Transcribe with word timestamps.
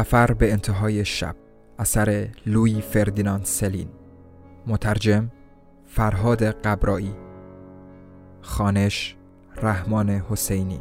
سفر 0.00 0.32
به 0.32 0.52
انتهای 0.52 1.04
شب. 1.04 1.36
اثر 1.78 2.28
لوی 2.46 2.80
فردیناند 2.80 3.44
سلین. 3.44 3.88
مترجم 4.66 5.30
فرهاد 5.86 6.42
قبرایی. 6.42 7.14
خانش 8.40 9.16
رحمان 9.62 10.10
حسینی. 10.10 10.80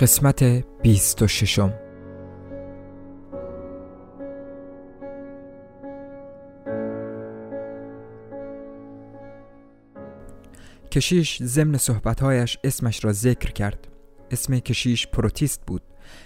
قسمت 0.00 0.64
26 0.82 1.58
کشیش 10.94 11.42
ضمن 11.42 11.76
صحبتهایش 11.76 12.58
اسمش 12.64 13.04
را 13.04 13.12
ذکر 13.12 13.52
کرد. 13.52 13.88
اسم 14.30 14.58
کشیش 14.58 15.06
پروتیست 15.06 15.60
بود. 15.66 15.82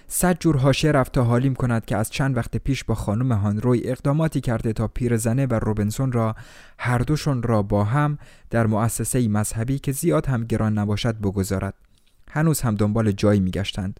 صد 0.07 0.39
جور 0.39 0.57
حاشیه 0.57 0.91
رفت 0.91 1.11
تا 1.11 1.23
حالیم 1.23 1.55
کند 1.55 1.85
که 1.85 1.97
از 1.97 2.09
چند 2.09 2.37
وقت 2.37 2.57
پیش 2.57 2.83
با 2.83 2.95
خانم 2.95 3.31
هانروی 3.31 3.89
اقداماتی 3.89 4.41
کرده 4.41 4.73
تا 4.73 4.87
پیرزنه 4.87 5.45
و 5.45 5.53
روبنسون 5.53 6.11
را 6.11 6.35
هر 6.79 6.97
دوشون 6.97 7.43
را 7.43 7.61
با 7.61 7.83
هم 7.83 8.17
در 8.49 8.67
مؤسسه 8.67 9.27
مذهبی 9.27 9.79
که 9.79 9.91
زیاد 9.91 10.25
هم 10.25 10.43
گران 10.43 10.77
نباشد 10.77 11.17
بگذارد. 11.17 11.73
هنوز 12.31 12.61
هم 12.61 12.75
دنبال 12.75 13.11
جایی 13.11 13.39
میگشتند. 13.39 13.99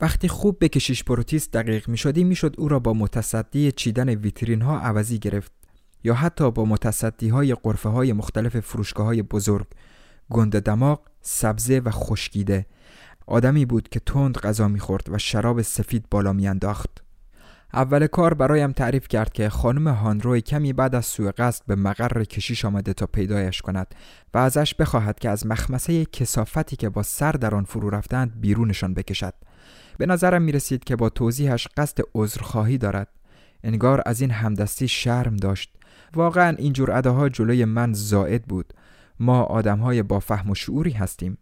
وقتی 0.00 0.28
خوب 0.28 0.58
به 0.58 0.68
کشیش 0.68 1.04
پروتیست 1.04 1.52
دقیق 1.52 1.88
می 1.88 1.96
شدی 1.96 2.24
می 2.24 2.34
شد 2.34 2.54
او 2.58 2.68
را 2.68 2.78
با 2.78 2.92
متصدی 2.92 3.72
چیدن 3.72 4.08
ویترین 4.08 4.62
ها 4.62 4.80
عوضی 4.80 5.18
گرفت. 5.18 5.61
یا 6.04 6.14
حتی 6.14 6.50
با 6.50 6.64
متصدی 6.64 7.28
های 7.28 7.54
قرفه 7.54 7.88
های 7.88 8.12
مختلف 8.12 8.60
فروشگاه 8.60 9.06
های 9.06 9.22
بزرگ 9.22 9.66
گنده 10.30 10.60
دماغ 10.60 11.00
سبزه 11.20 11.78
و 11.84 11.90
خشکیده. 11.90 12.66
آدمی 13.26 13.66
بود 13.66 13.88
که 13.88 14.00
تند 14.00 14.38
غذا 14.38 14.68
می‌خورد 14.68 15.08
و 15.10 15.18
شراب 15.18 15.62
سفید 15.62 16.04
بالا 16.10 16.32
میانداخت. 16.32 17.02
اول 17.74 18.06
کار 18.06 18.34
برایم 18.34 18.72
تعریف 18.72 19.08
کرد 19.08 19.32
که 19.32 19.48
خانم 19.48 19.88
هانروی 19.88 20.40
کمی 20.40 20.72
بعد 20.72 20.94
از 20.94 21.06
سوء 21.06 21.30
قصد 21.38 21.62
به 21.66 21.74
مقر 21.74 22.24
کشیش 22.24 22.64
آمده 22.64 22.92
تا 22.92 23.06
پیدایش 23.06 23.62
کند 23.62 23.94
و 24.34 24.38
ازش 24.38 24.74
بخواهد 24.74 25.18
که 25.18 25.30
از 25.30 25.46
مخمسه 25.46 26.04
کسافتی 26.04 26.76
که 26.76 26.88
با 26.88 27.02
سر 27.02 27.32
در 27.32 27.54
آن 27.54 27.64
فرو 27.64 27.90
رفتند 27.90 28.40
بیرونشان 28.40 28.94
بکشد. 28.94 29.34
به 29.98 30.06
نظرم 30.06 30.42
می 30.42 30.52
رسید 30.52 30.84
که 30.84 30.96
با 30.96 31.08
توضیحش 31.08 31.68
قصد 31.76 31.98
عذرخواهی 32.14 32.78
دارد. 32.78 33.08
انگار 33.64 34.02
از 34.06 34.20
این 34.20 34.30
همدستی 34.30 34.88
شرم 34.88 35.36
داشت. 35.36 35.72
واقعا 36.14 36.56
این 36.56 36.72
جور 36.72 36.90
اداها 36.90 37.28
جلوی 37.28 37.64
من 37.64 37.92
زائد 37.92 38.42
بود. 38.42 38.74
ما 39.20 39.42
آدمهای 39.42 40.02
با 40.02 40.20
فهم 40.20 40.50
و 40.50 40.54
شعوری 40.54 40.90
هستیم. 40.90 41.38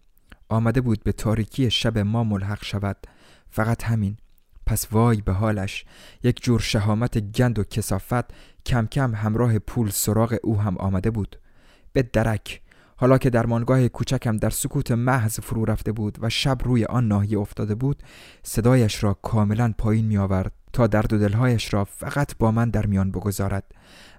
آمده 0.49 0.81
بود 0.81 1.05
به 1.05 1.13
تاریکی 1.13 1.71
شب 1.71 1.99
ما 1.99 2.25
ملحق 2.25 2.65
شود. 2.65 2.97
فقط 3.51 3.85
همین. 3.85 4.17
پس 4.67 4.87
وای 4.93 5.21
به 5.21 5.33
حالش. 5.33 5.85
یک 6.23 6.43
جور 6.43 6.61
شهامت 6.61 7.19
گند 7.19 7.59
و 7.59 7.65
کسافت 7.65 8.25
کم 8.67 8.87
کم 8.87 9.15
همراه 9.15 9.59
پول 9.59 9.91
سراغ 9.91 10.39
او 10.43 10.61
هم 10.61 10.79
آمده 10.79 11.11
بود. 11.11 11.37
به 11.93 12.03
درک. 12.03 12.63
حالا 13.01 13.19
که 13.19 13.31
در 13.31 13.47
مانگاه 13.47 13.89
کوچکم 13.89 14.37
در 14.37 14.51
سکوت 14.51 14.91
محض 14.91 15.41
فرو 15.41 15.65
رفته 15.65 15.93
بود 15.93 16.19
و 16.21 16.29
شب 16.29 16.59
روی 16.65 16.85
آن 16.85 17.09
ناحیه 17.09 17.39
افتاده 17.39 17.75
بود 17.75 18.03
صدایش 18.43 19.05
را 19.05 19.15
کاملا 19.15 19.75
پایین 19.79 20.07
می 20.07 20.19
آورد 20.19 20.53
تا 20.73 20.87
درد 20.87 21.13
و 21.13 21.19
دلهایش 21.19 21.75
را 21.75 21.85
فقط 21.85 22.39
با 22.39 22.51
من 22.51 22.71
در 22.71 22.87
میان 22.87 23.11
بگذارد. 23.11 23.65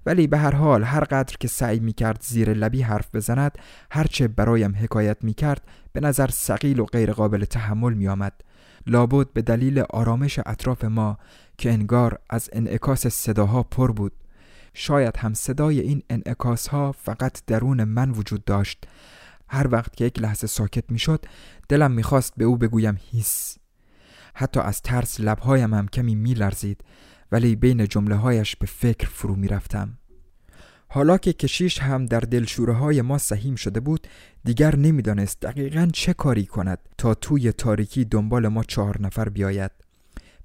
ولی 0.06 0.28
به 0.28 0.38
هر 0.38 0.56
حال 0.56 0.84
هر 0.84 1.04
قدر 1.04 1.36
که 1.40 1.48
سعی 1.48 1.80
می 1.80 1.94
کرد 1.94 2.22
زیر 2.22 2.54
لبی 2.54 2.82
حرف 2.82 3.16
بزند 3.16 3.58
هرچه 3.92 4.28
برایم 4.28 4.76
حکایت 4.76 5.18
می 5.24 5.34
کرد 5.34 5.62
به 5.94 6.00
نظر 6.00 6.28
سقیل 6.28 6.80
و 6.80 6.86
غیر 6.86 7.12
قابل 7.12 7.46
تحمل 7.46 7.94
می 7.94 8.08
آمد. 8.08 8.34
لابد 8.88 9.28
به 9.34 9.42
دلیل 9.42 9.84
آرامش 9.90 10.40
اطراف 10.46 10.84
ما 10.84 11.18
که 11.58 11.72
انگار 11.72 12.20
از 12.30 12.50
انعکاس 12.54 13.08
صداها 13.08 13.64
پر 13.64 13.92
بود. 13.92 14.14
شاید 14.74 15.18
هم 15.18 15.34
صدای 15.34 15.80
این 15.80 16.04
انعکاس 16.10 16.68
ها 16.68 16.92
فقط 16.92 17.42
درون 17.48 17.84
من 17.84 18.12
وجود 18.12 18.46
داشت. 18.46 18.88
هر 19.50 19.68
وقت 19.72 19.96
که 19.96 20.06
یک 20.06 20.20
لحظه 20.20 20.48
ساکت 20.48 20.92
می 20.92 21.00
شد 21.00 21.26
دلم 21.70 21.92
می‌خواست 21.92 22.34
به 22.38 22.46
او 22.46 22.58
بگویم 22.58 22.98
هیس. 23.12 23.58
حتی 24.34 24.60
از 24.60 24.82
ترس 24.82 25.20
لبهایم 25.20 25.74
هم 25.74 25.88
کمی 25.88 26.16
می 26.16 26.34
لرزید 26.34 26.84
ولی 27.32 27.56
بین 27.56 27.88
جمله 27.88 28.16
هایش 28.16 28.56
به 28.56 28.66
فکر 28.66 29.08
فرو 29.08 29.36
می 29.36 29.48
رفتم. 29.48 29.98
حالا 30.88 31.18
که 31.18 31.34
کشیش 31.34 31.80
هم 31.80 32.06
در 32.06 32.20
دلشوره 32.20 32.74
های 32.74 33.02
ما 33.02 33.18
سهیم 33.18 33.56
شده 33.56 33.80
بود 33.80 34.08
دیگر 34.44 34.76
نمی‌دانست 34.76 35.42
دقیقا 35.42 35.90
چه 35.94 36.14
کاری 36.14 36.46
کند 36.46 36.80
تا 36.98 37.14
توی 37.14 37.52
تاریکی 37.52 38.06
دنبال 38.06 38.48
ما 38.48 38.64
چهار 38.64 39.02
نفر 39.02 39.30
بیاید. 39.30 39.72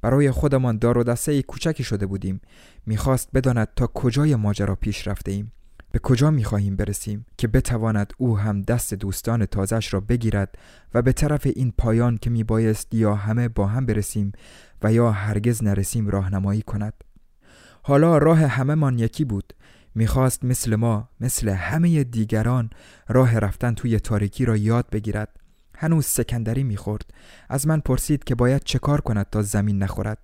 برای 0.00 0.30
خودمان 0.30 0.78
دار 0.78 0.98
و 0.98 1.04
دسته 1.04 1.42
کوچکی 1.42 1.84
شده 1.84 2.06
بودیم. 2.06 2.40
می‌خواست 2.86 3.28
بداند 3.34 3.68
تا 3.76 3.86
کجای 3.86 4.36
ماجرا 4.36 4.74
پیش 4.74 5.08
رفته 5.08 5.32
ایم. 5.32 5.52
به 5.92 5.98
کجا 5.98 6.30
می‌خواهیم 6.30 6.76
برسیم 6.76 7.26
که 7.38 7.48
بتواند 7.48 8.12
او 8.18 8.38
هم 8.38 8.62
دست 8.62 8.94
دوستان 8.94 9.46
تازش 9.46 9.94
را 9.94 10.00
بگیرد 10.00 10.58
و 10.94 11.02
به 11.02 11.12
طرف 11.12 11.46
این 11.54 11.72
پایان 11.78 12.18
که 12.18 12.30
میبایست 12.30 12.94
یا 12.94 13.14
همه 13.14 13.48
با 13.48 13.66
هم 13.66 13.86
برسیم 13.86 14.32
و 14.82 14.92
یا 14.92 15.10
هرگز 15.10 15.64
نرسیم 15.64 16.08
راهنمایی 16.08 16.62
کند. 16.62 16.94
حالا 17.82 18.18
راه 18.18 18.38
همه 18.38 18.74
من 18.74 18.98
یکی 18.98 19.24
بود. 19.24 19.52
می‌خواست 19.94 20.44
مثل 20.44 20.76
ما 20.76 21.08
مثل 21.20 21.48
همه 21.48 22.04
دیگران 22.04 22.70
راه 23.08 23.38
رفتن 23.38 23.74
توی 23.74 24.00
تاریکی 24.00 24.44
را 24.44 24.56
یاد 24.56 24.90
بگیرد. 24.90 25.28
هنوز 25.76 26.06
سکندری 26.06 26.64
می‌خورد. 26.64 27.10
از 27.48 27.66
من 27.66 27.80
پرسید 27.80 28.24
که 28.24 28.34
باید 28.34 28.62
چه 28.64 28.78
کار 28.78 29.00
کند 29.00 29.26
تا 29.30 29.42
زمین 29.42 29.82
نخورد. 29.82 30.18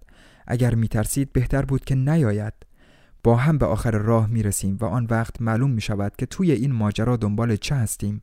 اگر 0.47 0.75
میترسید 0.75 1.33
بهتر 1.33 1.65
بود 1.65 1.84
که 1.84 1.95
نیاید. 1.95 2.53
با 3.25 3.37
هم 3.37 3.59
به 3.59 3.67
آخر 3.67 3.91
راه 3.91 4.27
می‌رسیم 4.27 4.77
و 4.81 4.84
آن 4.84 5.07
وقت 5.11 5.43
معلوم 5.43 5.71
می 5.71 5.81
شود 5.81 6.13
که 6.19 6.27
توی 6.27 6.53
این 6.53 6.73
ماجرا 6.73 7.17
دنبال 7.17 7.57
چه 7.57 7.75
هستیم. 7.75 8.22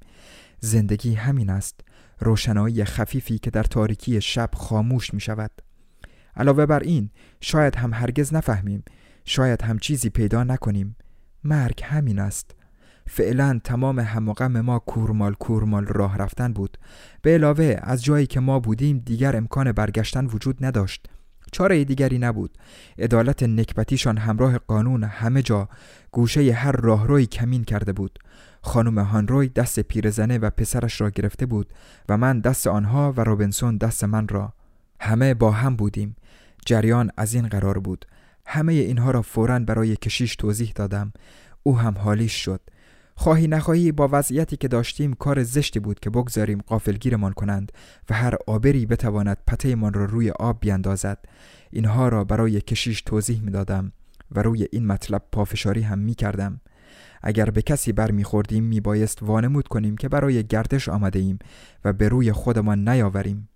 زندگی 0.60 1.14
همین 1.14 1.50
است. 1.50 1.82
روشنایی 2.20 2.86
خفیفی 2.86 3.40
که 3.40 3.52
در 3.52 3.64
تاریکی 3.64 4.22
شب 4.22 4.50
خاموش 4.54 5.14
می 5.14 5.20
شود 5.20 5.52
علاوه 6.40 6.66
بر 6.66 6.80
این 6.80 7.10
شاید 7.42 7.76
هم 7.76 7.94
هرگز 7.94 8.34
نفهمیم. 8.34 8.84
شاید 9.26 9.62
هم 9.62 9.80
چیزی 9.80 10.10
پیدا 10.10 10.44
نکنیم. 10.44 10.96
مرگ 11.44 11.82
همین 11.84 12.20
است. 12.20 12.56
فعلا 13.08 13.60
تمام 13.64 14.00
هم 14.00 14.62
ما 14.62 14.80
کورمال 14.80 15.34
کورمال 15.34 15.86
راه 15.86 16.18
رفتن 16.18 16.54
بود. 16.54 16.78
به 17.22 17.34
علاوه 17.34 17.80
از 17.82 18.04
جایی 18.04 18.28
که 18.28 18.40
ما 18.40 18.60
بودیم 18.60 19.00
دیگر 19.00 19.36
امکان 19.36 19.72
برگشتن 19.72 20.26
وجود 20.26 20.66
نداشت. 20.66 21.10
چاره 21.52 21.84
دیگری 21.84 22.20
نبود. 22.20 22.58
عدالت 23.00 23.44
نکبتیشان 23.44 24.18
همراه 24.18 24.58
قانون 24.58 25.04
همه 25.04 25.42
جا 25.42 25.70
گوشه 26.12 26.54
هر 26.54 26.72
راهروی 26.72 27.26
کمین 27.26 27.64
کرده 27.64 27.94
بود. 27.94 28.20
خانم 28.62 29.00
هانروی 29.00 29.50
دست 29.50 29.80
پیرزنه 29.80 30.38
و 30.38 30.50
پسرش 30.50 31.02
را 31.02 31.10
گرفته 31.10 31.46
بود 31.46 31.74
و 32.10 32.18
من 32.18 32.40
دست 32.40 32.68
آنها 32.68 33.14
و 33.18 33.24
روبنسون 33.24 33.78
دست 33.78 34.04
من 34.04 34.28
را. 34.28 34.54
همه 35.00 35.34
با 35.34 35.52
هم 35.52 35.76
بودیم. 35.76 36.16
جریان 36.66 37.12
از 37.18 37.34
این 37.34 37.48
قرار 37.48 37.80
بود. 37.80 38.06
همه 38.46 38.74
اینها 38.74 39.12
را 39.12 39.22
فورا 39.22 39.60
برای 39.60 39.96
کشیش 39.96 40.36
توضیح 40.36 40.72
دادم. 40.76 41.14
او 41.64 41.78
هم 41.78 41.98
حالیش 41.98 42.34
شد. 42.34 42.62
خواهی 43.16 43.48
نخواهی 43.48 43.92
با 43.92 44.10
وضعیتی 44.12 44.58
که 44.58 44.68
داشتیم 44.68 45.14
کار 45.14 45.44
زشتی 45.44 45.80
بود 45.80 46.00
که 46.00 46.10
بگذاریم 46.10 46.62
قافلگیرمان 46.68 47.34
کنند 47.34 47.72
و 48.10 48.14
هر 48.14 48.36
آبری 48.48 48.86
بتواند 48.86 49.38
پتهمان 49.48 49.94
را 49.94 50.06
روی 50.06 50.30
آب 50.30 50.60
بیندازد. 50.60 51.18
اینها 51.72 52.10
را 52.10 52.24
برای 52.24 52.62
کشیش 52.62 53.02
توضیح 53.02 53.42
می 53.42 53.52
دادم 53.52 53.92
و 54.32 54.42
روی 54.42 54.68
این 54.72 54.88
مطلب 54.88 55.24
پافشاری 55.32 55.82
هم 55.82 56.00
می 56.00 56.16
کردم 56.16 56.62
اگر 57.22 57.46
به 57.46 57.62
کسی 57.62 57.92
برمیخوردیم 57.92 58.64
می 58.64 58.80
بایست 58.80 59.24
وانمود 59.24 59.68
کنیم 59.68 59.98
که 59.98 60.10
برای 60.10 60.44
گردش 60.44 60.90
آمده 60.90 61.20
ایم 61.20 61.40
و 61.86 61.94
به 61.94 62.10
روی 62.10 62.32
خودمان 62.32 62.90
نیاوریم. 62.90 63.49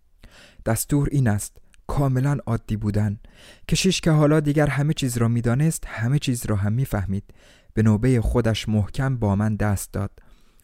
دستور 0.65 1.10
این 1.12 1.27
است. 1.27 1.57
کاملا 1.88 2.38
عادی 2.45 2.77
بودن. 2.77 3.19
کشیش 3.69 4.01
که 4.01 4.12
حالا 4.12 4.39
دیگر 4.39 4.68
همه 4.68 4.94
چیز 4.94 5.18
را 5.18 5.27
می‌دانست 5.27 5.83
همه 5.88 6.19
چیز 6.19 6.45
را 6.45 6.56
هم 6.56 6.74
می‌فهمید. 6.74 7.24
به 7.74 7.83
نوبه 7.83 8.21
خودش 8.21 8.69
محکم 8.69 9.18
با 9.18 9.36
من 9.36 9.56
دست 9.56 9.94
داد. 9.94 10.12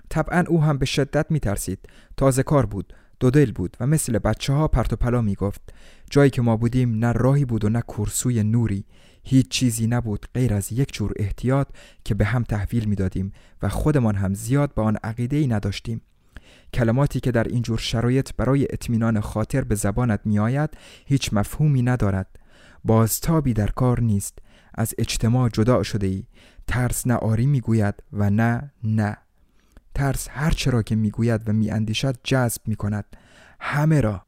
طبعا 0.09 0.43
او 0.47 0.63
هم 0.63 0.77
به 0.77 0.85
شدت 0.85 1.25
میترسید. 1.29 1.79
تازه 2.17 2.43
کار 2.43 2.65
بود 2.65 2.93
دو 3.19 3.29
دل 3.29 3.51
بود 3.51 3.77
و 3.79 3.87
مثل 3.87 4.17
بچه 4.17 4.53
ها 4.53 4.67
پرت 4.67 4.93
و 4.93 4.95
پلا 4.95 5.21
می 5.21 5.35
گفت 5.35 5.61
جایی 6.09 6.29
که 6.29 6.41
ما 6.41 6.57
بودیم 6.57 6.95
نه 6.95 7.11
راهی 7.11 7.45
بود 7.45 7.65
و 7.65 7.69
نه 7.69 7.81
کرسوی 7.81 8.43
نوری. 8.43 8.85
هیچ 9.23 9.47
چیزی 9.47 9.87
نبود 9.87 10.25
غیر 10.33 10.53
از 10.53 10.71
یک 10.71 10.93
جور 10.93 11.13
احتیاط 11.15 11.67
که 12.03 12.13
به 12.15 12.25
هم 12.25 12.43
تحویل 12.43 12.85
می‌دادیم 12.85 13.31
و 13.61 13.69
خودمان 13.69 14.15
هم 14.15 14.33
زیاد 14.33 14.73
به 14.73 14.81
آن 14.81 14.97
عقیده 15.03 15.37
ای 15.37 15.47
نداشتیم. 15.47 16.01
کلماتی 16.73 17.19
که 17.19 17.31
در 17.31 17.43
این 17.43 17.61
جور 17.61 17.77
شرایط 17.77 18.29
برای 18.37 18.67
اطمینان 18.69 19.19
خاطر 19.19 19.61
به 19.61 19.75
زبانت 19.75 20.19
میآید 20.25 20.69
هیچ 21.05 21.33
مفهومی 21.33 21.81
ندارد. 21.81 22.39
بازتابی 22.83 23.53
در 23.53 23.67
کار 23.67 24.01
نیست. 24.01 24.39
از 24.75 24.93
اجتماع 24.97 25.49
جدا 25.49 25.83
شده 25.83 26.07
ای 26.07 26.23
ترس 26.67 27.07
نه 27.07 27.13
آری 27.13 27.45
می‌گوید 27.45 27.95
و 28.13 28.29
نه 28.29 28.71
نه. 28.83 29.17
ترس 29.95 30.27
هر 30.31 30.51
چرا 30.51 30.81
که 30.81 30.95
می‌گوید 30.95 31.49
و 31.49 31.53
میاندیشد 31.53 32.17
جذب 32.23 32.61
می‌کند. 32.65 33.05
همه 33.59 34.01
را. 34.01 34.25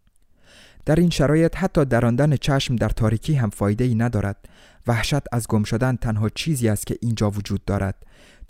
در 0.85 0.95
این 0.95 1.09
شرایط 1.09 1.55
حتی 1.55 1.85
دراندن 1.85 2.35
چشم 2.35 2.75
در 2.75 2.89
تاریکی 2.89 3.33
هم 3.33 3.49
فایده 3.49 3.83
ای 3.83 3.95
ندارد. 3.95 4.49
وحشت 4.88 5.21
از 5.31 5.47
گم 5.47 5.63
شدن 5.63 5.95
تنها 5.95 6.29
چیزی 6.29 6.69
است 6.69 6.88
که 6.88 6.97
اینجا 7.01 7.29
وجود 7.29 7.65
دارد. 7.65 7.95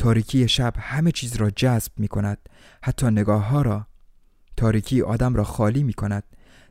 تاریکی 0.01 0.47
شب 0.47 0.73
همه 0.77 1.11
چیز 1.11 1.35
را 1.35 1.49
جذب 1.49 1.91
می 1.97 2.07
کند 2.07 2.37
حتی 2.83 3.07
نگاه 3.07 3.47
ها 3.47 3.61
را. 3.61 3.85
تاریکی 4.57 5.01
آدم 5.01 5.35
را 5.35 5.43
خالی 5.43 5.83
می 5.83 5.93
کند 5.93 6.23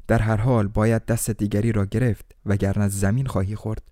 در 0.07 0.23
هر 0.23 0.37
حال 0.37 0.69
باید 0.69 1.07
دست 1.07 1.31
دیگری 1.31 1.73
را 1.73 1.85
گرفت 1.85 2.25
وگرنه 2.47 2.89
زمین 2.89 3.27
خواهی 3.27 3.57
خورد. 3.57 3.83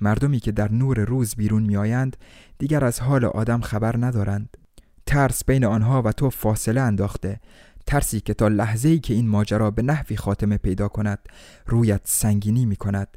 مردمی 0.00 0.40
که 0.40 0.52
در 0.52 0.72
نور 0.72 1.00
روز 1.00 1.34
بیرون 1.34 1.62
می 1.62 1.76
آیند 1.76 2.16
دیگر 2.58 2.84
از 2.84 3.00
حال 3.00 3.24
آدم 3.24 3.60
خبر 3.60 3.96
ندارند. 3.96 4.56
ترس 5.06 5.44
بین 5.44 5.64
آنها 5.64 6.02
و 6.02 6.12
تو 6.12 6.30
فاصله 6.30 6.80
انداخته. 6.80 7.40
ترسی 7.86 8.20
که 8.20 8.34
تا 8.34 8.48
لحظه 8.48 8.88
ای 8.88 8.98
که 8.98 9.14
این 9.14 9.28
ماجرا 9.28 9.70
به 9.70 9.82
نحوی 9.82 10.16
خاتمه 10.16 10.56
پیدا 10.56 10.88
کند 10.88 11.18
رویت 11.66 12.00
سنگینی 12.04 12.66
می 12.66 12.76
کند 12.76 13.08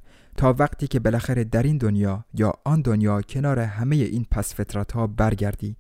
تا 0.42 0.56
وقتی 0.60 0.88
که 0.88 1.00
بالاخره 1.00 1.44
در 1.44 1.64
این 1.64 1.78
دنیا 1.78 2.26
یا 2.34 2.54
آن 2.64 2.82
دنیا 2.82 3.22
کنار 3.22 3.60
همه 3.60 3.96
این 3.96 4.26
پس 4.32 4.56
فطرت 4.56 4.92
ها 4.92 5.08
برگردی 5.08 5.76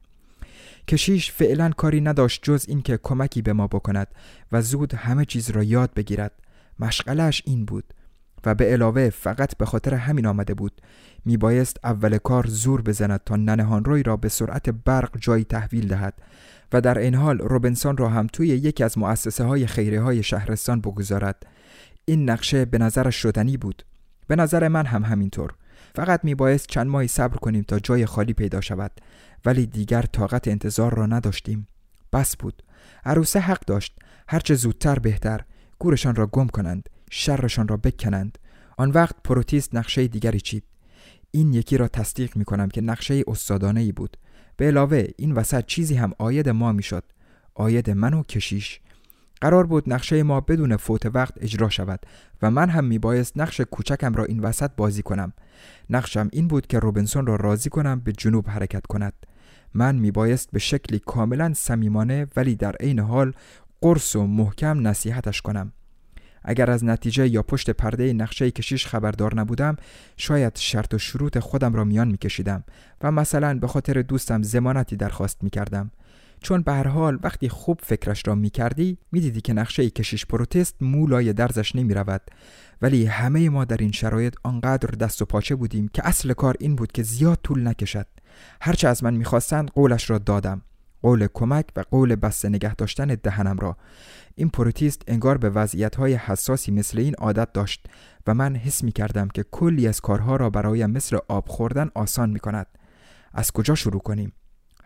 کشیش 0.87 1.31
فعلا 1.31 1.69
کاری 1.69 2.01
نداشت 2.01 2.43
جز 2.43 2.65
اینکه 2.67 2.99
کمکی 3.03 3.41
به 3.41 3.53
ما 3.53 3.67
بکند 3.67 4.07
و 4.51 4.61
زود 4.61 4.93
همه 4.93 5.25
چیز 5.25 5.49
را 5.49 5.63
یاد 5.63 5.93
بگیرد. 5.93 6.31
مشغلش 6.79 7.43
این 7.45 7.65
بود 7.65 7.93
و 8.45 8.55
به 8.55 8.65
علاوه 8.65 9.09
فقط 9.09 9.57
به 9.57 9.65
خاطر 9.65 9.93
همین 9.93 10.25
آمده 10.25 10.53
بود. 10.53 10.81
میبایست 11.25 11.77
اول 11.83 12.17
کار 12.17 12.45
زور 12.47 12.81
بزند 12.81 13.21
تا 13.25 13.35
ننهان 13.35 13.85
روی 13.85 14.03
را 14.03 14.17
به 14.17 14.29
سرعت 14.29 14.69
برق 14.69 15.17
جایی 15.17 15.43
تحویل 15.43 15.87
دهد 15.87 16.13
و 16.73 16.81
در 16.81 16.97
این 16.97 17.15
حال 17.15 17.37
روبنسون 17.37 17.97
را 17.97 18.09
هم 18.09 18.27
توی 18.27 18.47
یکی 18.47 18.83
از 18.83 18.97
مؤسسه 18.97 19.43
های 19.43 19.67
خیره 19.67 20.01
های 20.01 20.23
شهرستان 20.23 20.81
بگذارد. 20.81 21.45
این 22.05 22.29
نقشه 22.29 22.65
به 22.65 22.77
نظرش 22.77 23.15
شدنی 23.15 23.57
بود. 23.57 23.83
به 24.31 24.35
نظر 24.35 24.67
من 24.67 24.85
هم 24.85 25.03
همینطور. 25.03 25.53
فقط 25.95 26.23
میبایست 26.23 26.67
چند 26.67 26.87
ماهی 26.87 27.07
صبر 27.07 27.37
کنیم 27.37 27.63
تا 27.63 27.79
جای 27.79 28.05
خالی 28.05 28.33
پیدا 28.33 28.61
شود. 28.61 28.91
ولی 29.45 29.65
دیگر 29.65 30.01
طاقت 30.01 30.47
انتظار 30.47 30.93
را 30.93 31.05
نداشتیم. 31.05 31.67
بس 32.13 32.37
بود. 32.37 32.63
عروسه 33.05 33.39
حق 33.39 33.65
داشت. 33.65 33.99
هرچه 34.27 34.55
زودتر 34.55 34.99
بهتر. 34.99 35.41
گورشان 35.79 36.15
را 36.15 36.27
گم 36.27 36.47
کنند. 36.47 36.89
شرشان 37.09 37.67
را 37.67 37.77
بکنند. 37.77 38.37
آن 38.77 38.91
وقت 38.91 39.15
پروتیست 39.23 39.75
نقشه 39.75 40.07
دیگری 40.07 40.41
چید. 40.41 40.63
این 41.31 41.53
یکی 41.53 41.77
را 41.77 41.87
تصدیق 41.87 42.37
می 42.37 42.45
کنم 42.45 42.69
که 42.69 42.81
نقشه 42.81 43.23
استادانه 43.27 43.79
ای 43.79 43.91
بود. 43.91 44.17
به 44.57 44.67
علاوه 44.67 45.07
این 45.17 45.31
وسط 45.31 45.65
چیزی 45.65 45.95
هم 45.95 46.13
آید 46.17 46.49
ما 46.49 46.71
می‌شد. 46.71 47.03
آید 47.55 47.89
من 47.89 48.13
و 48.13 48.23
کشیش. 48.23 48.79
قرار 49.41 49.65
بود 49.65 49.93
نقشه 49.93 50.23
ما 50.23 50.41
بدون 50.41 50.77
فوت 50.77 51.05
وقت 51.05 51.33
اجرا 51.41 51.69
شود 51.69 51.99
و 52.41 52.51
من 52.51 52.69
هم 52.69 52.85
میبایست 52.85 53.38
نقش 53.38 53.61
کوچکم 53.61 54.13
را 54.13 54.25
این 54.25 54.39
وسط 54.39 54.71
بازی 54.77 55.01
کنم. 55.01 55.33
نقشم 55.89 56.29
این 56.31 56.47
بود 56.47 56.67
که 56.67 56.79
روبنسون 56.79 57.25
را 57.25 57.35
راضی 57.35 57.69
کنم 57.69 57.99
به 57.99 58.11
جنوب 58.11 58.49
حرکت 58.49 58.85
کند. 58.85 59.13
من 59.73 59.95
میبایست 59.95 60.51
به 60.51 60.59
شکلی 60.59 60.99
کاملا 60.99 61.53
صمیمانه 61.53 62.27
ولی 62.35 62.55
در 62.55 62.75
عین 62.75 62.99
حال 62.99 63.33
قرص 63.81 64.15
و 64.15 64.27
محکم 64.27 64.88
نصیحتش 64.88 65.41
کنم. 65.41 65.71
اگر 66.43 66.71
از 66.71 66.83
نتیجه 66.83 67.27
یا 67.27 67.43
پشت 67.43 67.69
پرده 67.69 68.13
نقشه 68.13 68.51
کشیش 68.51 68.88
خبردار 68.88 69.39
نبودم 69.39 69.75
شاید 70.17 70.55
شرط 70.55 70.93
و 70.93 70.97
شروط 70.97 71.39
خودم 71.39 71.73
را 71.73 71.83
میان 71.83 72.07
میکشیدم 72.07 72.63
و 73.01 73.11
مثلا 73.11 73.59
به 73.59 73.67
خاطر 73.67 74.01
دوستم 74.01 74.41
زمانتی 74.41 74.95
درخواست 74.95 75.43
می‌کردم. 75.43 75.91
چون 76.41 76.61
به 76.61 76.73
هر 76.73 76.88
حال 76.88 77.19
وقتی 77.23 77.49
خوب 77.49 77.79
فکرش 77.83 78.27
را 78.27 78.35
می‌کردی 78.35 78.97
می‌دیدی 79.11 79.41
که 79.41 79.53
نقشه 79.53 79.89
کشیش 79.89 80.25
پروتست 80.25 80.75
مولای 80.81 81.33
درزش 81.33 81.75
نمی 81.75 81.93
رود 81.93 82.21
ولی 82.81 83.05
همه 83.05 83.49
ما 83.49 83.65
در 83.65 83.77
این 83.77 83.91
شرایط 83.91 84.35
آنقدر 84.43 84.89
دست 84.89 85.21
و 85.21 85.25
پاچه 85.25 85.55
بودیم 85.55 85.88
که 85.88 86.07
اصل 86.07 86.33
کار 86.33 86.55
این 86.59 86.75
بود 86.75 86.91
که 86.91 87.03
زیاد 87.03 87.39
طول 87.43 87.67
نکشد 87.67 88.07
هرچه 88.61 88.88
از 88.88 89.03
من 89.03 89.13
می‌خواستند 89.13 89.71
قولش 89.71 90.09
را 90.09 90.17
دادم 90.17 90.61
قول 91.01 91.27
کمک 91.33 91.65
و 91.75 91.83
قول 91.91 92.15
بسته 92.15 92.49
نگه 92.49 92.75
داشتن 92.75 93.07
دهنم 93.07 93.57
را 93.57 93.77
این 94.35 94.49
پروتیست 94.49 95.01
انگار 95.07 95.38
به 95.38 95.49
وضعیت 95.49 95.95
های 95.95 96.13
حساسی 96.13 96.71
مثل 96.71 96.99
این 96.99 97.15
عادت 97.15 97.53
داشت 97.53 97.85
و 98.27 98.33
من 98.33 98.55
حس 98.55 98.83
می 98.83 98.91
کردم 98.91 99.27
که 99.27 99.45
کلی 99.51 99.88
از 99.88 100.01
کارها 100.01 100.35
را 100.35 100.49
برایم 100.49 100.89
مثل 100.89 101.17
آب 101.27 101.47
خوردن 101.47 101.89
آسان 101.95 102.29
می 102.29 102.39
کند. 102.39 102.67
از 103.33 103.51
کجا 103.51 103.75
شروع 103.75 104.01
کنیم؟ 104.01 104.33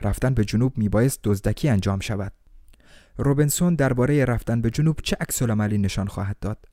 رفتن 0.02 0.34
به 0.34 0.46
جنوب 0.46 0.78
می 0.78 0.90
بایست 0.90 1.20
دزدکی 1.24 1.70
انجام 1.70 2.00
شود. 2.00 2.32
روبنسون 3.18 3.76
درباره 3.76 4.26
رفتن 4.26 4.62
به 4.62 4.70
جنوب 4.70 5.00
چه 5.04 5.18
عکس 5.22 5.42
عملی 5.42 5.78
نشان 5.78 6.08
خواهد 6.08 6.38
داد؟ 6.42 6.66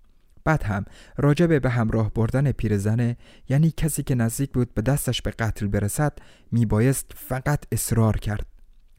بعد 0.45 0.63
هم 0.63 0.85
راجب 1.17 1.63
به 1.63 1.71
همراه 1.71 2.13
بردن 2.13 2.53
پیرزنه 2.53 3.17
یعنی 3.49 3.71
کسی 3.77 4.03
که 4.03 4.15
نزدیک 4.15 4.51
بود 4.51 4.75
به 4.75 4.83
دستش 4.83 5.23
به 5.23 5.31
قتل 5.31 5.67
برسد 5.67 6.19
می 6.53 6.67
بایست 6.67 7.13
فقط 7.15 7.65
اصرار 7.73 8.17
کرد. 8.17 8.47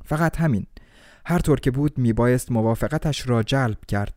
فقط 0.05 0.37
همین. 0.37 0.65
هر 1.25 1.39
طور 1.39 1.59
که 1.59 1.71
بود 1.71 1.97
می 1.97 2.13
بایست 2.13 2.51
موافقتش 2.51 3.29
را 3.29 3.43
جلب 3.43 3.77
کرد 3.87 4.13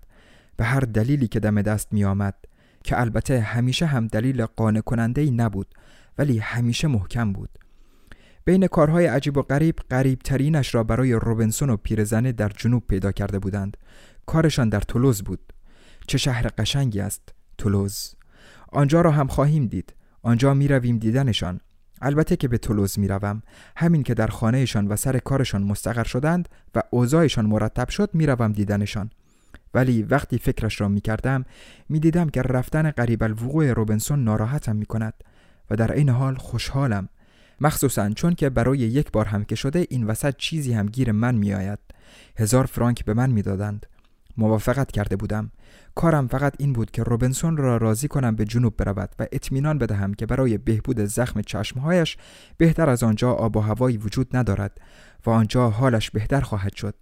به 0.56 0.64
هر 0.64 0.80
دلیلی 0.80 1.28
که 1.28 1.40
دم 1.40 1.62
دست 1.62 1.92
می 1.92 2.04
آمد 2.04 2.34
که 2.84 3.00
البته 3.00 3.40
همیشه 3.40 3.86
هم 3.86 4.06
دلیل 4.06 4.44
قانع 4.44 4.80
کننده 4.80 5.20
ای 5.20 5.30
نبود 5.30 5.75
ولی 6.18 6.38
همیشه 6.38 6.88
محکم 6.88 7.32
بود 7.32 7.58
بین 8.46 8.66
کارهای 8.66 9.06
عجیب 9.06 9.36
و 9.36 9.42
غریب 9.42 9.76
غریب 9.90 10.18
ترینش 10.18 10.74
را 10.74 10.84
برای 10.84 11.12
روبنسون 11.12 11.70
و 11.70 11.76
پیرزنه 11.76 12.32
در 12.32 12.48
جنوب 12.48 12.86
پیدا 12.88 13.12
کرده 13.12 13.38
بودند. 13.38 13.76
کارشان 14.26 14.68
در 14.68 14.80
تولوز 14.80 15.22
بود. 15.22 15.52
چه 16.06 16.18
شهر 16.18 16.48
قشنگی 16.58 17.00
است 17.00 17.34
تولوز 17.58 18.14
آنجا 18.72 19.00
را 19.00 19.10
هم 19.10 19.26
خواهیم 19.26 19.66
دید. 19.66 19.94
آنجا 20.22 20.54
می 20.54 20.68
رویم 20.68 20.98
دیدنشان. 20.98 21.60
البته 22.02 22.36
که 22.36 22.48
به 22.48 22.58
تولوز 22.58 22.98
می 22.98 23.08
روم. 23.08 23.42
همین 23.76 24.02
که 24.02 24.14
در 24.14 24.26
خانهشان 24.26 24.88
و 24.88 24.96
سر 24.96 25.18
کارشان 25.18 25.62
مستقر 25.62 26.04
شدند 26.04 26.48
و 26.74 26.82
اوضاعشان 26.90 27.46
مرتب 27.46 27.88
شد 27.88 28.10
می 28.12 28.26
روم 28.26 28.52
دیدنشان. 28.52 29.10
ولی 29.74 30.02
وقتی 30.02 30.38
فکرش 30.38 30.80
را 30.80 30.88
می 30.88 31.00
کردم 31.00 31.44
می 31.88 32.00
دیدم 32.00 32.28
که 32.28 32.42
رفتن 32.42 32.90
قریب 32.90 33.22
الوقوع 33.22 33.72
روبنسون 33.72 34.24
ناراحتم 34.24 34.76
می 34.76 34.86
کند 34.86 35.14
و 35.70 35.76
در 35.76 35.92
این 35.92 36.08
حال 36.08 36.34
خوشحالم. 36.34 37.08
مخصوصا 37.60 38.10
چون 38.10 38.34
که 38.34 38.50
برای 38.50 38.78
یک 38.78 39.12
بار 39.12 39.26
هم 39.26 39.44
که 39.44 39.54
شده 39.54 39.86
این 39.90 40.04
وسط 40.04 40.36
چیزی 40.36 40.72
هم 40.72 40.86
گیر 40.86 41.12
من 41.12 41.34
می 41.34 41.54
آید 41.54 41.78
هزار 42.36 42.66
فرانک 42.66 43.04
به 43.04 43.14
من 43.14 43.30
می 43.30 43.42
دادند 43.42 43.86
موافقت 44.36 44.90
کرده 44.90 45.16
بودم. 45.16 45.50
کارم 45.94 46.28
فقط 46.28 46.54
این 46.58 46.72
بود 46.72 46.90
که 46.90 47.02
روبنسون 47.02 47.56
را 47.56 47.76
راضی 47.76 48.08
کنم 48.08 48.36
به 48.36 48.44
جنوب 48.44 48.76
برود 48.76 49.10
و 49.18 49.26
اطمینان 49.32 49.78
بدهم 49.78 50.14
که 50.14 50.26
برای 50.26 50.58
بهبود 50.58 51.00
زخم 51.04 51.42
چشمهایش 51.42 52.16
بهتر 52.56 52.90
از 52.90 53.02
آنجا 53.02 53.32
آب 53.32 53.56
و 53.56 53.60
هوایی 53.60 53.96
وجود 53.96 54.36
ندارد 54.36 54.80
و 55.26 55.30
آنجا 55.30 55.70
حالش 55.70 56.10
بهتر 56.10 56.40
خواهد 56.40 56.75
شد 56.75 56.94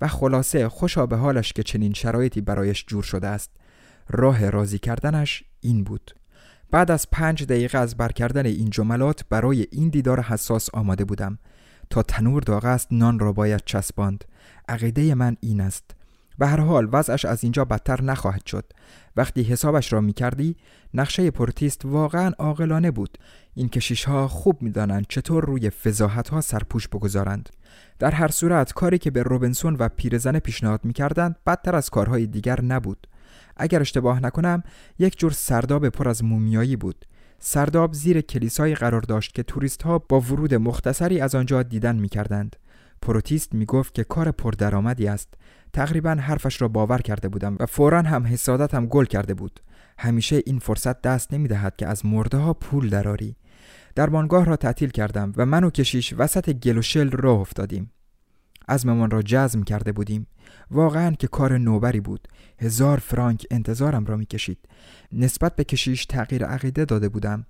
و 0.00 0.08
خلاصه 0.08 0.68
خوشا 0.68 1.06
به 1.06 1.16
حالش 1.16 1.52
که 1.52 1.62
چنین 1.62 1.92
شرایطی 1.92 2.40
برایش 2.40 2.84
جور 2.86 3.02
شده 3.02 3.26
است. 3.26 3.50
راه 4.08 4.50
راضی 4.50 4.78
کردنش 4.78 5.44
این 5.60 5.84
بود. 5.84 6.17
بعد 6.70 6.90
از 6.90 7.10
پنج 7.10 7.44
دقیقه 7.44 7.78
از 7.78 7.96
برکردن 7.96 8.46
این 8.46 8.70
جملات 8.70 9.24
برای 9.30 9.66
این 9.72 9.88
دیدار 9.88 10.20
حساس 10.20 10.68
آماده 10.74 11.04
بودم. 11.04 11.38
تا 11.90 12.02
تنور 12.02 12.42
داغ 12.42 12.64
است 12.64 12.88
نان 12.90 13.18
را 13.18 13.32
باید 13.32 13.62
چسباند. 13.64 14.24
عقیده 14.68 15.14
من 15.14 15.36
این 15.40 15.60
است. 15.60 15.84
به 16.38 16.46
هر 16.46 16.60
حال 16.60 16.88
وضعش 16.92 17.24
از 17.24 17.42
اینجا 17.42 17.64
بدتر 17.64 18.02
نخواهد 18.02 18.46
شد. 18.46 18.64
وقتی 19.16 19.42
حسابش 19.42 19.92
را 19.92 20.00
می 20.00 20.12
کردی 20.12 20.56
نقشه 20.94 21.30
پروتیست 21.30 21.84
واقعا 21.84 22.32
عاقلانه 22.38 22.90
بود. 22.90 23.18
این 23.54 23.68
کشیش 23.68 24.04
ها 24.04 24.28
خوب 24.28 24.62
می‌دانند 24.62 25.06
چطور 25.08 25.44
روی 25.44 25.70
فضاحت 25.70 26.28
ها 26.28 26.40
سرپوش 26.40 26.88
بگذارند. 26.88 27.48
در 27.98 28.10
هر 28.10 28.28
صورت 28.28 28.72
کاری 28.72 28.98
که 28.98 29.10
به 29.10 29.22
روبنسون 29.22 29.76
و 29.78 29.88
پیرزن 29.88 30.38
پیشنهاد 30.38 30.80
می‌کردند 30.84 31.36
بدتر 31.46 31.76
از 31.76 31.90
کارهای 31.90 32.26
دیگر 32.26 32.60
نبود. 32.60 33.06
اگر 33.58 33.80
اشتباه 33.80 34.20
نکنم 34.20 34.62
یک 34.98 35.18
جور 35.18 35.30
سرداب 35.30 35.88
پر 35.88 36.08
از 36.08 36.24
مومیایی 36.24 36.76
بود. 36.76 37.04
سرداب 37.38 37.92
زیر 37.92 38.20
کلیسایی 38.20 38.74
قرار 38.74 39.00
داشت 39.00 39.34
که 39.34 39.42
توریست 39.42 39.82
ها 39.82 39.98
با 39.98 40.20
ورودیه 40.20 40.54
مختصری 40.54 41.20
از 41.20 41.34
آنجا 41.34 41.62
دیدن 41.62 41.96
می‌کردند. 41.96 42.56
پروتیست 43.02 43.54
می‌گفت 43.54 43.94
که 43.94 44.04
کار 44.04 44.30
پردرآمدی 44.30 45.08
است. 45.08 45.34
تقریبا 45.72 46.10
حرفش 46.10 46.62
را 46.62 46.68
باور 46.68 46.98
کرده 46.98 47.28
بودم 47.28 47.56
و 47.60 47.66
فورا 47.66 48.02
هم 48.02 48.26
حسادتم 48.26 48.86
گل 48.86 49.04
کرده 49.04 49.34
بود. 49.34 49.60
همیشه 49.98 50.42
این 50.46 50.58
فرصت 50.58 51.02
دست 51.02 51.34
نمی 51.34 51.48
دهد 51.48 51.76
که 51.76 51.86
از 51.86 52.06
مرده 52.06 52.36
ها 52.36 52.54
پول 52.54 52.88
دراری 52.88 53.36
درمانگاه 53.94 54.44
را 54.44 54.56
تعطیل 54.56 54.88
کردم 54.90 55.32
و 55.36 55.46
من 55.46 55.64
و 55.64 55.70
کشیش 55.70 56.14
وسط 56.18 56.50
گل 56.50 56.78
و 56.78 56.82
شل 56.82 57.10
راه 57.10 57.40
افتادیم. 57.40 57.90
عزممان 58.68 59.10
را 59.10 59.22
جزم 59.22 59.62
کرده 59.62 59.92
بودیم. 59.92 60.26
واقعا 60.70 61.10
که 61.10 61.26
کار 61.28 61.58
نوبری 61.58 62.00
بود. 62.00 62.28
هزار 62.60 62.98
فرانک 62.98 63.46
انتظارم 63.50 64.04
را 64.04 64.16
می‌کشید. 64.16 64.58
نسبت 65.12 65.56
به 65.56 65.64
کشیش 65.64 66.06
تغییر 66.06 66.44
عقیده 66.44 66.84
داده 66.84 67.08
بودم. 67.08 67.46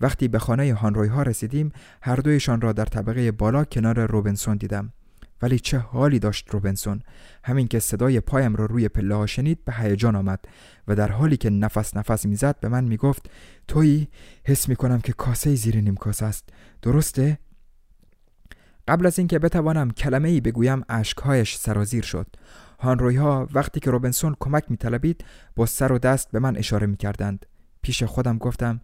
وقتی 0.00 0.28
به 0.28 0.38
خانه 0.38 0.74
هانروی 0.74 1.08
ها 1.08 1.22
رسیدیم 1.22 1.72
هر 2.02 2.16
دویشان 2.16 2.60
را 2.60 2.72
در 2.72 2.84
طبقه 2.84 3.32
بالا 3.32 3.64
کنار 3.64 4.06
روبنسون 4.06 4.56
دیدم. 4.56 4.92
ولی 5.42 5.58
چه 5.58 5.78
حالی 5.78 6.18
داشت 6.18 6.50
روبنسون؟ 6.50 7.02
همین 7.44 7.68
که 7.68 7.78
صدای 7.78 8.20
پایم 8.20 8.56
را 8.56 8.66
روی 8.66 8.88
پله 8.88 9.14
ها 9.14 9.26
شنید 9.26 9.64
به 9.64 9.72
هیجان 9.72 10.16
آمد 10.16 10.44
و 10.88 10.94
در 10.94 11.12
حالی 11.12 11.36
که 11.36 11.50
نفس 11.50 11.96
نفس 11.96 12.26
می‌زد 12.26 12.60
به 12.60 12.68
من 12.68 12.84
می‌گفت 12.84 13.30
تویی 13.68 14.08
حس 14.44 14.68
می‌کنم 14.68 15.00
که 15.00 15.12
کاسه 15.12 15.54
زیر 15.54 15.76
نیم 15.76 15.96
کاسه 15.96 16.26
است. 16.26 16.48
درسته؟ 16.82 17.38
قبل 18.90 19.06
از 19.06 19.18
اینکه 19.18 19.38
بتوانم 19.38 19.90
کلمه 19.90 20.28
ای 20.28 20.40
بگویم 20.40 20.82
اشکهایش 20.88 21.56
سرازیر 21.56 22.04
شد. 22.04 22.26
هانروی 22.78 23.16
ها 23.16 23.48
وقتی 23.52 23.80
که 23.80 23.90
روبنسون 23.90 24.36
کمک 24.40 24.64
میطلبید 24.68 25.24
با 25.56 25.66
سر 25.66 25.92
و 25.92 25.98
دست 25.98 26.30
به 26.30 26.38
من 26.38 26.56
اشاره 26.56 26.86
می‌کردند. 26.86 27.46
پیش 27.82 28.02
خودم 28.02 28.38
گفتم 28.38 28.80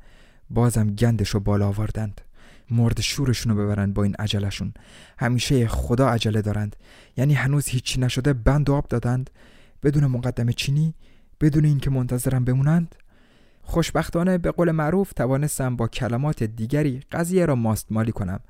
بازم 0.51 0.91
گندش 0.91 1.31
رو 1.31 1.41
بالا 1.41 1.69
آوردند. 1.69 2.21
مرد 2.71 3.01
شورشون 3.01 3.57
رو 3.57 3.65
ببرند 3.65 3.95
با 3.95 4.03
این 4.03 4.15
عجلشون 4.19 4.75
همیشه 5.19 5.69
خدا 5.69 6.09
عجله 6.09 6.43
دارند. 6.43 6.77
یعنی 7.17 7.35
هنوز 7.35 7.69
هیچی 7.69 8.01
نشده 8.01 8.33
بند 8.33 8.71
و 8.71 8.75
آب 8.75 8.89
دادند. 8.89 9.31
بدون 9.83 10.07
مقدمه 10.07 10.53
چینی 10.53 10.95
بدون 11.41 11.65
اینکه 11.65 11.91
منتظرم 11.91 12.45
بمونند 12.45 12.95
خوشبختانه 13.69 14.39
به 14.39 14.51
قول 14.51 14.71
معروف 14.71 15.13
توانستم 15.13 15.77
با 15.77 15.89
کلمات 15.89 16.43
دیگری 16.43 17.01
قضیه 17.13 17.47
را 17.47 17.55
ماستمالی 17.55 18.13
کنم. 18.13 18.41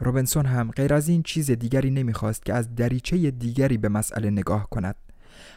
روبنسون 0.00 0.46
هم 0.46 0.70
غیر 0.70 0.94
از 0.94 1.08
این 1.08 1.22
چیز 1.22 1.50
دیگری 1.50 1.90
نمی‌خواست 1.90 2.44
که 2.44 2.54
از 2.54 2.74
دریچه 2.74 3.30
دیگری 3.30 3.78
به 3.78 3.88
مسئله 3.88 4.30
نگاه 4.30 4.70
کند. 4.70 4.96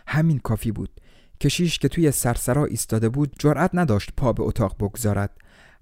همین 0.07 0.39
کافی 0.39 0.71
بود. 0.71 0.89
کشیش 1.41 1.79
که 1.79 1.88
توی 1.88 2.12
سرسرا 2.12 2.65
ایستاده 2.65 3.09
بود 3.09 3.36
جرأت 3.39 3.71
نداشت 3.74 4.12
پا 4.17 4.33
به 4.33 4.43
اتاق 4.43 4.75
بگذارد. 4.79 5.31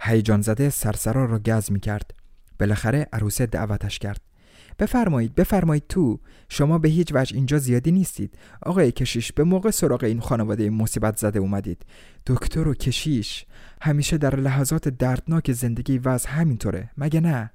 هیجان 0.02 0.42
زده 0.42 0.70
سرسرا 0.70 1.26
را 1.26 1.40
گز 1.40 1.72
می 1.72 1.80
کرد 1.80 2.12
بالاخره 2.60 3.08
عروسه 3.14 3.46
دعوتش 3.46 4.00
کرد. 4.00 4.22
بفرمایید 4.80 5.36
بفرمایید 5.36 5.84
تو. 5.90 6.20
شما 6.50 6.78
به 6.78 6.90
هیچ 6.90 7.12
وجه 7.14 7.36
اینجا 7.36 7.58
زیادی 7.58 7.92
نیستید. 7.92 8.38
آقای 8.62 8.92
کشیش 8.92 9.32
به 9.32 9.44
موقع 9.44 9.72
سراغ 9.72 10.04
این 10.04 10.20
خانواده 10.20 10.70
مصیبت 10.70 11.18
زده 11.18 11.40
اومدید. 11.40 11.86
دکتر 12.28 12.68
و 12.68 12.74
کشیش 12.74 13.46
همیشه 13.82 14.18
در 14.18 14.36
لحظات 14.36 14.90
دردناک 14.90 15.52
زندگی 15.52 15.98
وضع 15.98 16.30
همینطوره. 16.30 16.90
مگه 16.98 17.20
نه؟ 17.20 17.52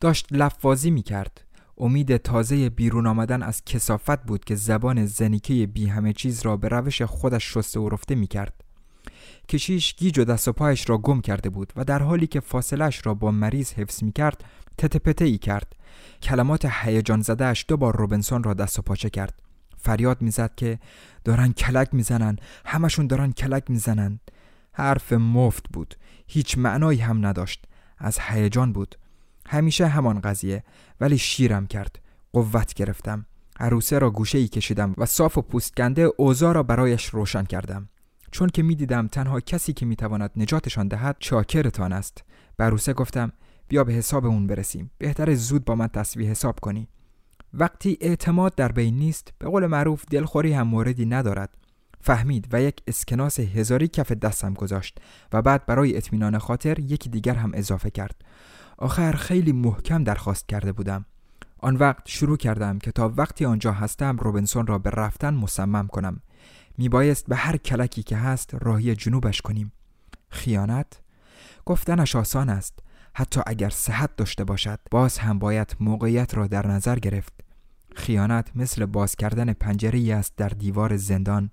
داشت 0.00 0.26
لفاظی 0.30 0.90
می 0.90 1.02
کرد 1.02 1.44
امید 1.78 2.16
تازه 2.16 2.70
بیرون 2.70 3.06
آمدن 3.06 3.42
از 3.42 3.64
کسافت 3.64 4.22
بود 4.22 4.44
که 4.44 4.54
زبان 4.54 5.06
زنیکه 5.06 5.66
بی 5.66 5.86
همه 5.86 6.12
چیز 6.12 6.42
را 6.42 6.56
به 6.56 6.68
روش 6.68 7.02
خودش 7.02 7.54
شسته 7.54 7.80
و 7.80 7.88
رفته 7.88 8.14
می 8.14 8.26
کرد 8.26 8.64
کشیش 9.48 9.94
گیج 9.94 10.18
و 10.18 10.24
دست 10.24 10.48
و 10.48 10.52
پایش 10.52 10.88
را 10.88 10.98
گم 10.98 11.20
کرده 11.20 11.50
بود 11.50 11.72
و 11.76 11.84
در 11.84 12.02
حالی 12.02 12.26
که 12.26 12.40
فاصلش 12.40 13.06
را 13.06 13.14
با 13.14 13.30
مریض 13.30 13.72
حفظ 13.72 14.02
می 14.02 14.12
کرد 14.12 14.44
تته 14.78 15.24
ای 15.24 15.38
کرد. 15.38 15.72
کلمات 16.22 16.68
هیجان 16.70 17.20
زدهش 17.20 17.64
دو 17.68 17.76
بار 17.76 17.96
روبنسون 17.96 18.42
را 18.42 18.54
دست 18.54 18.78
و 18.78 18.82
پاچه 18.82 19.10
کرد. 19.10 19.42
فریاد 19.78 20.22
می‌زد 20.22 20.54
که 20.56 20.78
دارن 21.24 21.52
کلک 21.52 21.88
می‌زنن 21.94 22.36
همشون 22.66 23.06
دارن 23.06 23.32
کلک 23.32 23.70
می‌زنن. 23.70 24.20
حرف 24.72 25.12
مفت 25.12 25.64
بود 25.72 25.94
هیچ 26.26 26.58
معنایی 26.58 27.00
هم 27.00 27.26
نداشت. 27.26 27.64
از 27.98 28.18
هیجان 28.20 28.72
بود. 28.72 28.94
همیشه 29.46 29.86
همان 29.86 30.20
قضیه 30.20 30.64
ولی 31.00 31.18
شیرم 31.18 31.66
کرد. 31.66 31.98
قوت 32.32 32.74
گرفتم. 32.74 33.26
عروسه 33.60 33.98
را 33.98 34.10
گوشه 34.10 34.38
ای 34.38 34.48
کشیدم 34.48 34.94
و 34.98 35.06
صاف 35.06 35.38
و 35.38 35.42
پوستکنده 35.42 36.08
اوزا 36.16 36.52
را 36.52 36.62
برایش 36.62 37.04
روشن 37.04 37.44
کردم. 37.44 37.88
چون 38.30 38.48
که 38.48 38.62
می‌دیدم 38.62 39.08
تنها 39.08 39.40
کسی 39.40 39.72
که 39.72 39.86
می‌تواند 39.86 40.30
نجاتشان 40.36 40.88
دهد 40.88 41.16
چاکرتان 41.18 41.92
است. 41.92 42.24
به 42.56 42.64
عروسه 42.64 42.92
گفتم 42.92 43.32
بیا 43.68 43.84
به 43.84 43.92
حساب 43.92 44.26
اون 44.26 44.46
برسیم. 44.46 44.90
بهتر 44.98 45.34
زود 45.34 45.64
با 45.64 45.74
من 45.74 45.88
تصویه 45.88 46.30
حساب 46.30 46.60
کنی. 46.60 46.88
وقتی 47.54 47.98
اعتماد 48.00 48.54
در 48.54 48.72
بین 48.72 48.98
نیست 48.98 49.32
به 49.38 49.48
قول 49.48 49.66
معروف 49.66 50.04
دلخوری 50.10 50.52
هم 50.52 50.66
موردی 50.66 51.06
ندارد. 51.06 51.56
فهمید 52.00 52.48
و 52.52 52.62
یک 52.62 52.82
اسکناس 52.86 53.40
هزاری 53.40 53.88
کف 53.88 54.12
دستم 54.12 54.54
گذاشت 54.54 54.98
و 55.32 55.42
بعد 55.42 55.66
برای 55.66 55.96
اطمینان 55.96 56.38
خاطر 56.38 56.78
یکی 56.78 57.08
دیگر 57.08 57.34
هم 57.34 57.50
اضافه 57.54 57.90
کرد. 57.90 58.24
آخر 58.78 59.12
خیلی 59.12 59.52
محکم 59.52 60.04
درخواست 60.04 60.48
کرده 60.48 60.72
بودم. 60.72 61.04
آن 61.58 61.76
وقت 61.76 62.08
شروع 62.08 62.36
کردم 62.36 62.78
که 62.78 62.92
تا 62.92 63.12
وقتی 63.16 63.44
آنجا 63.44 63.72
هستم 63.72 64.16
روبنسون 64.16 64.66
را 64.66 64.78
به 64.78 64.90
رفتن 64.90 65.34
مصمم 65.34 65.86
کنم. 65.86 66.20
میبایست 66.78 67.26
به 67.26 67.36
هر 67.36 67.56
کلکی 67.56 68.02
که 68.02 68.16
هست 68.16 68.54
راهی 68.54 68.94
جنوبش 68.94 69.40
کنیم. 69.40 69.72
خیانت؟ 70.28 71.00
گفتنش 71.64 72.16
آسان 72.16 72.48
است. 72.48 72.78
حتی 73.18 73.40
اگر 73.46 73.70
صحت 73.70 74.16
داشته 74.16 74.44
باشد 74.44 74.80
باز 74.90 75.18
هم 75.18 75.38
باید 75.38 75.76
موقعیت 75.80 76.34
را 76.34 76.46
در 76.46 76.66
نظر 76.66 76.98
گرفت. 76.98 77.32
خیانت 77.94 78.50
مثل 78.54 78.86
باز 78.86 79.16
کردن 79.16 79.52
پنجره 79.52 80.14
است 80.14 80.32
در 80.36 80.48
دیوار 80.48 80.96
زندان. 80.96 81.50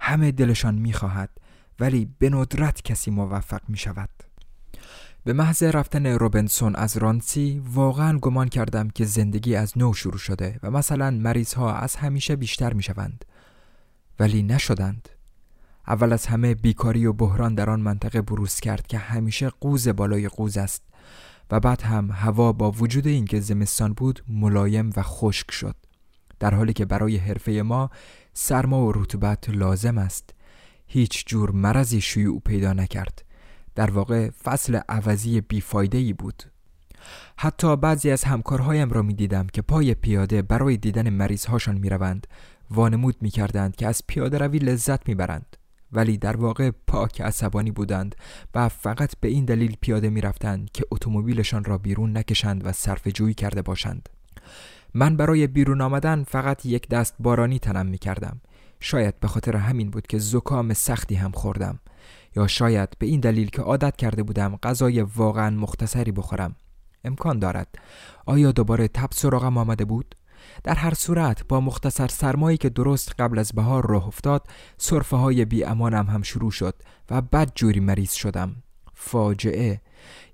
همه 0.00 0.32
دلشان 0.32 0.74
می‌خواهد 0.74 1.30
ولی 1.78 2.08
به 2.18 2.30
ندرت 2.30 2.82
کسی 2.82 3.10
موفق 3.10 3.60
می 3.68 3.76
شود 3.76 4.08
به 5.24 5.32
محض 5.32 5.62
رفتن 5.62 6.06
روبنسون 6.06 6.76
از 6.76 6.96
رانسی 6.96 7.62
واقعا 7.72 8.18
گمان 8.18 8.48
کردم 8.48 8.90
که 8.90 9.04
زندگی 9.04 9.56
از 9.56 9.78
نو 9.78 9.92
شروع 9.92 10.18
شده 10.18 10.60
و 10.62 10.70
مثلا 10.70 11.10
مریض 11.10 11.54
ها 11.54 11.74
از 11.74 11.96
همیشه 11.96 12.36
بیشتر 12.36 12.72
می 12.72 12.82
شوند 12.82 13.24
ولی 14.18 14.42
نشدند. 14.42 15.08
اول 15.86 16.12
از 16.12 16.26
همه 16.26 16.54
بیکاری 16.54 17.06
و 17.06 17.12
بحران 17.12 17.54
در 17.54 17.70
آن 17.70 17.80
منطقه 17.80 18.22
بروز 18.22 18.60
کرد 18.60 18.86
که 18.86 18.98
همیشه 18.98 19.48
قوز 19.48 19.88
بالای 19.88 20.28
قوز 20.28 20.56
است. 20.56 20.89
و 21.50 21.60
بعد 21.60 21.82
هم 21.82 22.10
هوا 22.12 22.52
با 22.52 22.70
وجود 22.70 23.06
اینکه 23.06 23.40
زمستان 23.40 23.92
بود 23.92 24.22
ملایم 24.28 24.90
و 24.96 25.02
خشک 25.02 25.50
شد 25.50 25.76
در 26.40 26.54
حالی 26.54 26.72
که 26.72 26.84
برای 26.84 27.16
حرفه 27.16 27.52
ما 27.52 27.90
سرما 28.32 28.86
و 28.86 28.92
رطوبت 28.92 29.50
لازم 29.50 29.98
است. 29.98 30.34
هیچ 30.86 31.26
جور 31.26 31.50
مرضی 31.50 32.00
شیوع 32.00 32.40
پیدا 32.40 32.72
نکرد. 32.72 33.24
در 33.74 33.90
واقع 33.90 34.30
فصل 34.30 34.80
عوضی 34.88 35.40
بیفایده 35.40 36.14
بود. 36.14 36.42
حتی 37.36 37.76
بعضی 37.76 38.10
از 38.10 38.24
همکارهایم 38.24 38.90
را 38.90 39.02
می 39.02 39.14
دیدم 39.14 39.46
که 39.46 39.62
پای 39.62 39.94
پیاده 39.94 40.42
برای 40.42 40.76
دیدن 40.76 41.10
مریض 41.10 41.44
هاشان 41.44 41.78
می 41.78 41.88
روند 41.88 42.26
وانمود 42.70 43.16
می 43.20 43.30
کردند 43.30 43.76
که 43.76 43.86
از 43.86 44.02
پیاده 44.06 44.38
روی 44.38 44.58
لذت 44.58 45.08
می 45.08 45.14
برند 45.14 45.56
ولی 45.92 46.18
در 46.18 46.36
واقع 46.36 46.70
پاک 46.86 47.20
عصبانی 47.20 47.70
بودند 47.70 48.14
و 48.54 48.68
فقط 48.68 49.12
به 49.20 49.28
این 49.28 49.44
دلیل 49.44 49.76
پیاده 49.80 50.10
می 50.10 50.20
رفتند 50.20 50.70
که 50.72 50.84
اتومبیلشان 50.90 51.64
را 51.64 51.78
بیرون 51.78 52.16
نکشند 52.16 52.66
و 52.66 52.72
صرف 52.72 53.08
جویی 53.08 53.34
کرده 53.34 53.62
باشند. 53.62 54.08
من 54.94 55.16
برای 55.16 55.46
بیرون 55.46 55.80
آمدن 55.80 56.24
فقط 56.24 56.66
یک 56.66 56.88
دست 56.88 57.14
بارانی 57.18 57.58
تنم 57.58 57.86
می 57.86 57.98
کردم 57.98 58.40
شاید 58.80 59.20
به 59.20 59.28
خاطر 59.28 59.56
همین 59.56 59.90
بود 59.90 60.06
که 60.06 60.18
زکام 60.18 60.72
سختی 60.72 61.14
هم 61.14 61.30
خوردم 61.30 61.78
یا 62.36 62.46
شاید 62.46 62.88
به 62.98 63.06
این 63.06 63.20
دلیل 63.20 63.50
که 63.50 63.62
عادت 63.62 63.96
کرده 63.96 64.22
بودم 64.22 64.58
غذای 64.62 65.02
واقعا 65.02 65.50
مختصری 65.50 66.12
بخورم. 66.12 66.56
امکان 67.04 67.38
دارد. 67.38 67.78
آیا 68.26 68.52
دوباره 68.52 68.88
تب 68.88 69.08
سراغم 69.12 69.58
آمده 69.58 69.84
بود؟ 69.84 70.14
در 70.64 70.74
هر 70.74 70.94
صورت 70.94 71.48
با 71.48 71.60
مختصر 71.60 72.08
سرمایی 72.08 72.56
که 72.56 72.68
درست 72.68 73.14
قبل 73.18 73.38
از 73.38 73.52
بهار 73.54 73.86
راه 73.86 74.06
افتاد 74.06 74.46
صرفه 74.78 75.16
های 75.16 75.44
بی 75.44 75.64
امانم 75.64 76.06
هم 76.06 76.22
شروع 76.22 76.50
شد 76.50 76.74
و 77.10 77.20
بد 77.20 77.52
جوری 77.54 77.80
مریض 77.80 78.12
شدم. 78.12 78.56
فاجعه. 78.94 79.80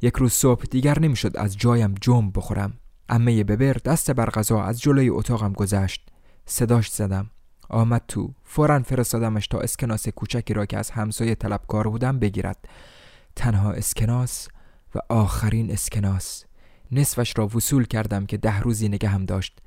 یک 0.03 0.17
روز 0.17 0.33
صبح 0.33 0.65
دیگر 0.71 0.99
نمی‌شد 0.99 1.37
از 1.37 1.57
جایم 1.57 1.95
جنب 2.01 2.33
بخورم. 2.37 2.73
امه 3.09 3.45
ببر 3.45 3.77
دست 3.85 4.11
بر 4.11 4.31
غذا 4.31 4.63
از 4.63 4.81
جلوی 4.81 5.09
اتاقم 5.09 5.53
گذشت. 5.53 6.09
صداش 6.47 6.91
زدم. 6.91 7.31
آمد 7.69 8.03
تو. 8.09 8.35
فورا 8.45 8.83
فرستادمش 8.83 9.47
تا 9.47 9.59
اسکناس 9.59 10.09
کوچکی 10.09 10.55
را 10.55 10.67
که 10.67 10.79
از 10.79 10.91
همسایه 10.91 11.35
طلبکار 11.35 11.89
بودم 11.89 12.19
بگیرد. 12.19 12.69
تنها 13.37 13.73
اسکناس 13.73 14.49
و 14.95 14.99
آخرین 15.09 15.73
اسکناس. 15.73 16.45
نصفش 16.93 17.39
را 17.39 17.47
وصول 17.47 17.85
کردم 17.85 18.27
که 18.27 18.37
ده 18.37 18.61
روزی 18.61 18.89
نگه 18.89 19.09
هم 19.09 19.25
داشت. 19.25 19.59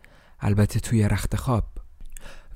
البته 0.42 0.80
توی 0.80 1.08
رخت 1.08 1.36
خواب. 1.36 1.66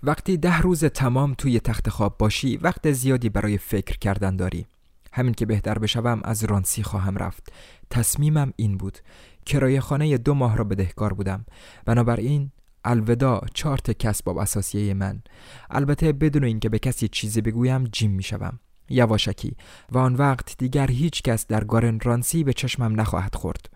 وقتی 0.04 0.38
ده 0.38 0.62
روز 0.62 0.86
تمام 0.86 1.34
توی 1.34 1.60
تخت 1.60 1.90
خواب 1.90 2.18
باشی 2.18 2.58
وقت 2.58 2.92
زیادی 2.92 3.30
برای 3.30 3.58
فکر 3.58 3.98
کردن 3.98 4.36
داری. 4.36 4.66
همین 5.12 5.34
که 5.34 5.46
بهتر 5.46 5.80
بشوم 5.80 6.22
از 6.24 6.44
رانسی 6.44 6.84
خواهم 6.84 7.18
رفت. 7.18 7.54
تصمیمم 7.90 8.54
این 8.56 8.78
بود. 8.78 8.98
کرایه 9.46 9.80
خانه 9.80 10.18
دو 10.18 10.34
ماه 10.34 10.58
را 10.58 10.63
بدهکار 10.63 11.13
بودم. 11.13 11.46
بنابراین 11.86 12.52
الوداع 12.86 13.46
چارت 13.54 13.92
کسب 13.92 14.30
اساسیه 14.30 14.94
من. 14.94 15.22
البته 15.70 16.12
بدون 16.12 16.44
اینکه 16.44 16.70
به 16.70 16.80
کسی 16.80 17.08
چیزی 17.08 17.42
بگویم 17.42 17.84
جیم 17.84 18.12
می‌شوم. 18.12 18.60
یواشکی. 18.90 19.56
و 19.92 19.98
آن 19.98 20.16
وقت 20.16 20.58
دیگر 20.58 20.92
هیچ 20.92 21.22
کس 21.22 21.48
در 21.48 21.63
گارن 21.63 22.00
رانسی 22.00 22.44
به 22.44 22.54
چشمم 22.54 23.02
نخواهد 23.02 23.36
خورد. 23.36 23.70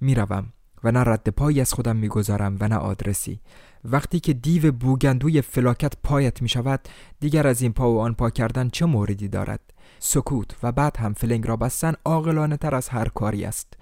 می‌روم. 0.00 0.52
و 0.84 0.92
نه 0.92 1.00
رد 1.00 1.28
پایی 1.28 1.60
از 1.60 1.72
خودم 1.72 1.96
می‌گذارم 1.96 2.56
و 2.60 2.68
نه 2.68 2.76
آدرسی. 2.76 3.40
وقتی 3.84 4.20
که 4.20 4.32
دیو 4.32 4.72
بوگندوی 4.72 5.42
فلاکت 5.42 5.92
پایت 6.04 6.42
می 6.42 6.48
شود 6.48 6.80
دیگر 7.20 7.46
از 7.46 7.62
این 7.62 7.72
پا 7.72 7.92
و 7.92 8.00
آن 8.00 8.14
پا 8.14 8.30
کردن 8.30 8.68
چه 8.68 8.86
موردی 8.86 9.28
دارد؟ 9.28 9.60
سکوت 9.98 10.56
و 10.62 10.72
بعد 10.72 10.96
هم 10.96 11.12
فلنگ 11.12 11.48
را 11.48 11.56
بستن 11.56 11.94
عاقلانه 12.04 12.56
تر 12.56 12.74
از 12.74 12.88
هر 12.88 13.08
کاری 13.08 13.44
است. 13.44 13.74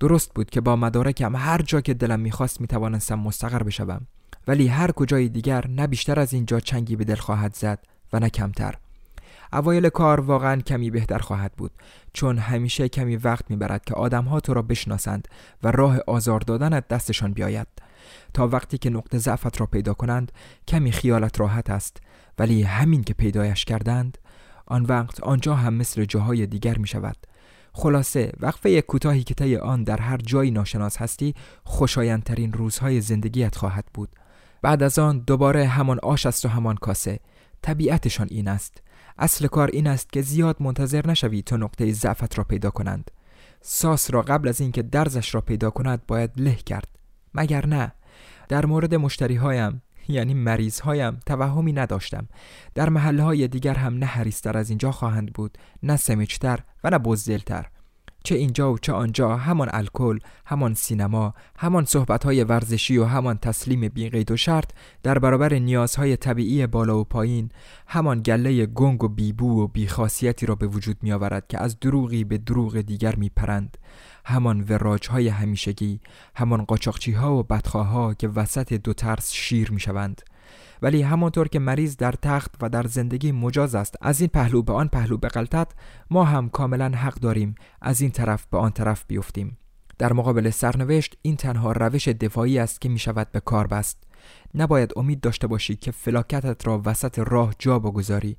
درست 0.00 0.34
بود 0.34 0.50
که 0.50 0.60
با 0.60 0.76
مدارکم 0.76 1.36
هر 1.36 1.62
جا 1.62 1.80
که 1.80 1.94
دلم 1.94 2.20
می‌خواست 2.20 2.60
می‌توانستم 2.60 3.18
مستقر 3.18 3.62
بشوم 3.62 4.06
ولی 4.48 4.66
هر 4.66 4.92
کجای 4.92 5.28
دیگر 5.28 5.66
نه 5.68 5.86
بیشتر 5.86 6.20
از 6.20 6.32
اینجا 6.32 6.60
چنگی 6.60 6.96
به 6.96 7.04
دل 7.04 7.14
خواهد 7.14 7.54
زد 7.54 7.78
و 8.12 8.18
نه 8.18 8.30
کمتر. 8.30 8.74
اوایل 9.52 9.88
کار 9.88 10.20
واقعا 10.20 10.60
کمی 10.60 10.90
بهتر 10.90 11.18
خواهد 11.18 11.52
بود 11.52 11.70
چون 12.12 12.38
همیشه 12.38 12.88
کمی 12.88 13.16
وقت 13.16 13.50
می‌برد 13.50 13.84
که 13.84 13.94
آدمها 13.94 14.40
تو 14.40 14.54
را 14.54 14.62
بشناسند 14.62 15.28
و 15.62 15.70
راه 15.70 15.98
آزار 16.06 16.40
دادنت 16.40 16.88
دستشان 16.88 17.32
بیاید. 17.32 17.66
تا 18.34 18.48
وقتی 18.48 18.78
که 18.78 18.90
نقطه 18.90 19.18
ضعفت 19.18 19.60
را 19.60 19.66
پیدا 19.66 19.94
کنند 19.94 20.32
کمی 20.68 20.92
خیالت 20.92 21.40
راحت 21.40 21.70
است. 21.70 21.96
ولی 22.38 22.62
همین 22.62 23.04
که 23.04 23.14
پیدایش 23.14 23.64
کردند 23.64 24.18
آن 24.66 24.84
وقت 24.84 25.20
آنجا 25.20 25.54
هم 25.54 25.74
مثل 25.74 26.04
جاهای 26.04 26.46
دیگر 26.46 26.78
می 26.78 26.86
شود 26.86 27.16
خلاصه 27.72 28.32
وقفه 28.40 28.82
کوتاهی 28.82 29.22
که 29.22 29.34
طی 29.34 29.56
آن 29.56 29.84
در 29.84 30.00
هر 30.00 30.16
جایی 30.16 30.50
ناشناس 30.50 30.96
هستی 30.96 31.34
خوشایندترین 31.64 32.52
روزهای 32.52 33.00
زندگیت 33.00 33.56
خواهد 33.56 33.84
بود. 33.94 34.08
بعد 34.62 34.82
از 34.82 34.98
آن 34.98 35.18
دوباره 35.18 35.66
همان 35.66 35.98
آش 36.02 36.26
است 36.26 36.44
و 36.44 36.48
همان 36.48 36.76
کاسه. 36.76 37.20
طبیعتشان 37.62 38.26
این 38.30 38.48
است. 38.48 38.82
اصل 39.18 39.46
کار 39.46 39.70
این 39.72 39.86
است 39.86 40.12
که 40.12 40.22
زیاد 40.22 40.56
منتظر 40.60 41.06
نشوی 41.06 41.42
تا 41.42 41.56
نقطه 41.56 41.92
ضعفت 41.92 42.38
را 42.38 42.44
پیدا 42.44 42.70
کنند. 42.70 43.10
ساس 43.60 44.10
را 44.10 44.22
قبل 44.22 44.48
از 44.48 44.60
اینکه 44.60 44.82
درزش 44.82 45.34
را 45.34 45.40
پیدا 45.40 45.70
کند 45.70 46.06
باید 46.06 46.30
له 46.36 46.54
کرد. 46.54 46.88
مگر 47.34 47.66
نه؟ 47.66 47.92
در 48.48 48.66
مورد 48.66 48.94
مشتری 48.94 49.36
هایم 49.36 49.82
یعنی 50.08 50.34
مریض 50.34 50.80
هایم 50.80 51.20
توهمی 51.26 51.72
نداشتم. 51.72 52.28
در 52.74 52.88
محله 52.88 53.22
های 53.22 53.48
دیگر 53.48 53.74
هم 53.74 53.94
نه 53.94 54.06
حریستر 54.06 54.56
از 54.56 54.68
اینجا 54.68 54.92
خواهند 54.92 55.32
بود 55.32 55.58
نه 55.82 55.96
سمیچتر 55.96 56.60
و 56.84 56.90
نه 56.90 56.98
بزدلتر. 56.98 57.66
چه 58.24 58.34
اینجا 58.34 58.72
و 58.72 58.78
چه 58.78 58.92
آنجا 58.92 59.36
همان 59.36 59.68
الکل 59.72 60.18
همان 60.46 60.74
سینما 60.74 61.34
همان 61.56 61.84
صحبتهای 61.84 62.44
ورزشی 62.44 62.98
و 62.98 63.04
همان 63.04 63.38
تسلیم 63.38 63.88
بیقید 63.88 64.30
و 64.30 64.36
شرط 64.36 64.70
در 65.02 65.18
برابر 65.18 65.54
نیازهای 65.54 66.16
طبیعی 66.16 66.66
بالا 66.66 66.98
و 66.98 67.04
پایین 67.04 67.50
همان 67.86 68.22
گله 68.22 68.66
گنگ 68.66 69.04
و 69.04 69.08
بیبو 69.08 69.62
و 69.62 69.66
بیخاصیتی 69.66 70.46
را 70.46 70.54
به 70.54 70.66
وجود 70.66 70.96
می 71.02 71.12
آورد 71.12 71.46
که 71.48 71.58
از 71.58 71.80
دروغی 71.80 72.24
به 72.24 72.38
دروغ 72.38 72.80
دیگر 72.80 73.14
می 73.14 73.28
پرند 73.28 73.78
همان 74.24 74.64
وراج 74.68 75.08
های 75.08 75.28
همیشگی 75.28 76.00
همان 76.36 76.64
قاچاقچی 76.64 77.12
ها 77.12 77.36
و 77.36 77.42
بدخواه 77.42 78.14
که 78.14 78.28
وسط 78.28 78.72
دو 78.72 78.92
ترس 78.92 79.32
شیر 79.32 79.72
می 79.72 79.80
شوند 79.80 80.22
ولی 80.82 81.02
همانطور 81.02 81.48
که 81.48 81.58
مریض 81.58 81.96
در 81.96 82.12
تخت 82.12 82.54
و 82.60 82.68
در 82.68 82.86
زندگی 82.86 83.32
مجاز 83.32 83.74
است 83.74 83.94
از 84.00 84.20
این 84.20 84.28
پهلو 84.28 84.62
به 84.62 84.72
آن 84.72 84.88
پهلو 84.88 85.16
بغلطد 85.16 85.72
ما 86.10 86.24
هم 86.24 86.48
کاملا 86.48 86.88
حق 86.88 87.14
داریم 87.14 87.54
از 87.82 88.00
این 88.00 88.10
طرف 88.10 88.46
به 88.46 88.58
آن 88.58 88.70
طرف 88.70 89.04
بیفتیم. 89.08 89.58
در 89.98 90.12
مقابل 90.12 90.50
سرنوشت 90.50 91.16
این 91.22 91.36
تنها 91.36 91.72
روش 91.72 92.08
دفاعی 92.08 92.58
است 92.58 92.80
که 92.80 92.88
می 92.88 92.98
شود 92.98 93.32
به 93.32 93.40
کار 93.40 93.66
بست. 93.66 94.04
نباید 94.54 94.92
امید 94.96 95.20
داشته 95.20 95.46
باشی 95.46 95.76
که 95.76 95.90
فلاکتت 95.90 96.66
را 96.66 96.82
وسط 96.84 97.18
راه 97.18 97.54
جا 97.58 97.78
بگذاری. 97.78 98.36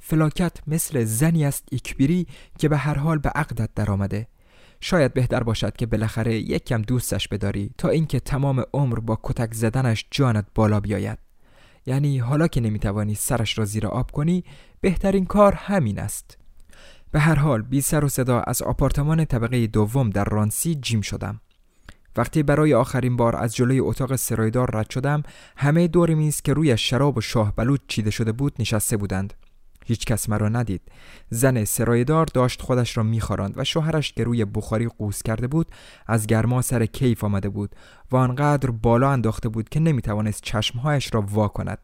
فلاکت 0.00 0.56
مثل 0.66 1.04
زنی 1.04 1.44
است 1.44 1.68
ایکبیری 1.70 2.26
که 2.58 2.68
به 2.68 2.76
هر 2.76 2.98
حال 2.98 3.18
به 3.18 3.28
عقدت 3.28 3.70
درآمده. 3.74 4.26
شاید 4.80 5.14
بهتر 5.14 5.42
باشد 5.42 5.76
که 5.76 5.86
بالاخره 5.86 6.34
یک 6.34 6.64
کم 6.64 6.82
دوستش 6.82 7.28
بداری 7.28 7.70
تا 7.78 7.88
اینکه 7.88 8.20
تمام 8.20 8.64
عمر 8.74 8.98
با 8.98 9.18
کتک 9.22 9.54
زدنش 9.54 10.06
جانت 10.10 10.46
بالا 10.54 10.80
بیاید. 10.80 11.29
یعنی 11.90 12.18
حالا 12.18 12.48
که 12.48 12.60
نمی‌توانی 12.60 13.14
سرش 13.14 13.58
را 13.58 13.64
زیر 13.64 13.86
آب 13.86 14.10
کنی 14.10 14.44
بهترین 14.80 15.26
کار 15.26 15.54
همین 15.54 15.98
است. 15.98 16.38
به 17.10 17.20
هر 17.20 17.34
حال 17.34 17.62
بی 17.62 17.80
سر 17.80 18.04
و 18.04 18.08
صدا 18.08 18.40
از 18.40 18.62
آپارتمان 18.62 19.24
طبقه 19.24 19.66
دوم 19.66 20.10
در 20.10 20.24
رانسی 20.24 20.74
جیم 20.74 21.00
شدم. 21.00 21.40
وقتی 22.16 22.42
برای 22.42 22.74
آخرین 22.74 23.16
بار 23.16 23.36
از 23.36 23.54
جلوی 23.56 23.80
اتاق 23.80 24.16
سرایدار 24.16 24.70
رد 24.76 24.90
شدم 24.90 25.22
همه 25.56 25.88
دور 25.88 26.14
میز 26.14 26.42
که 26.42 26.52
روی 26.52 26.78
شراب 26.78 27.16
و 27.16 27.20
شاه 27.20 27.56
بلوط 27.56 27.80
چیده 27.88 28.10
شده 28.10 28.32
بود 28.32 28.52
نشسته 28.58 28.96
بودند. 28.96 29.34
هیچ 29.86 30.04
کس 30.04 30.28
مرا 30.28 30.48
ندید. 30.48 30.82
زن 31.30 31.64
سرایدار 31.64 32.26
داشت 32.26 32.62
خودش 32.62 32.96
را 32.96 33.02
میخواراند 33.02 33.58
و 33.58 33.64
شوهرش 33.64 34.12
که 34.12 34.24
روی 34.24 34.44
بخاری 34.44 34.88
قوس 34.88 35.22
کرده 35.22 35.46
بود 35.46 35.66
از 36.06 36.26
گرما 36.26 36.62
سر 36.62 36.86
کیف 36.86 37.24
آمده 37.24 37.48
بود 37.48 37.74
و 38.12 38.16
آنقدر 38.16 38.70
بالا 38.70 39.10
انداخته 39.10 39.48
بود 39.48 39.68
که 39.68 39.80
نمی‌توانست 39.80 40.42
چشمهایش 40.42 41.14
را 41.14 41.20
وا 41.22 41.48
کند. 41.48 41.78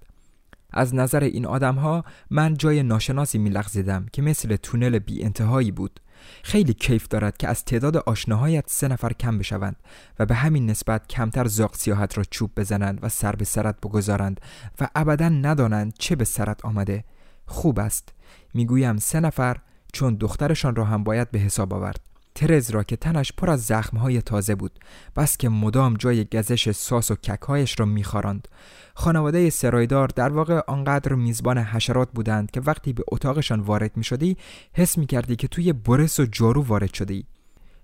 از 0.73 0.95
نظر 0.95 1.23
این 1.23 1.47
آدمها 1.47 2.05
من 2.31 2.55
جای 2.55 2.83
ناشناسی 2.83 3.39
میلغزیدم 3.39 4.07
که 4.13 4.23
مثل 4.23 4.57
تونل 4.57 4.99
بی 4.99 5.25
انتهایی 5.25 5.71
بود. 5.71 6.01
خیلی 6.43 6.75
کیف 6.75 7.09
دارد 7.09 7.37
که 7.37 7.49
از 7.49 7.65
تعداد 7.65 7.97
آشناهایت 7.97 8.65
سه 8.67 8.89
نفر 8.89 9.13
کم 9.13 9.39
بشوند 9.39 9.77
و 10.19 10.27
به 10.27 10.35
همین 10.35 10.71
نسبت 10.71 11.09
کمتر 11.09 11.47
زاق 11.47 11.75
سیاحت 11.75 12.19
را 12.19 12.25
چوب 12.31 12.51
بزنند 12.57 12.99
و 13.03 13.09
سر 13.09 13.37
به 13.37 13.45
سرت 13.45 13.81
بگذارند 13.81 14.41
و 14.81 14.89
ابدا 14.95 15.29
ندانند 15.29 15.95
چه 15.99 16.17
به 16.17 16.25
سرت 16.25 16.65
آمده. 16.65 17.05
خوب 17.47 17.79
است. 17.79 18.13
می‌گویم 18.55 18.97
سه 18.97 19.21
نفر 19.21 19.57
چون 19.93 20.15
دخترشان 20.15 20.77
را 20.77 20.85
هم 20.85 21.05
باید 21.05 21.31
به 21.31 21.39
حساب 21.39 21.75
آورد. 21.75 22.01
ترز 22.35 22.71
را 22.71 22.83
که 22.83 22.97
تنش 22.97 23.33
پر 23.33 23.51
از 23.51 23.65
زخمهای 23.65 24.23
تازه 24.23 24.55
بود 24.55 24.79
بس 25.17 25.37
که 25.37 25.49
مدام 25.49 25.95
جای 25.95 26.25
گزش 26.25 26.71
ساس 26.71 27.11
و 27.11 27.15
ککهایش 27.15 27.81
را 27.81 27.87
میخواراند 27.87 28.49
خانواده 28.95 29.51
سرایدار 29.51 30.09
در 30.09 30.29
واقع 30.29 30.61
آنقدر 30.69 31.15
میزبان 31.15 31.59
حشرات 31.59 32.09
بودند 32.13 32.51
که 32.51 32.61
وقتی 32.61 32.93
به 32.93 33.05
اتاقشان 33.09 33.61
وارد 33.61 33.97
می‌شدی 33.97 34.37
حس 34.73 34.99
می‌کردی 34.99 35.37
که 35.37 35.49
توی 35.49 35.73
برس 35.73 36.21
و 36.21 36.27
جارو 36.27 36.63
وارد 36.63 36.95
شدی. 36.95 37.27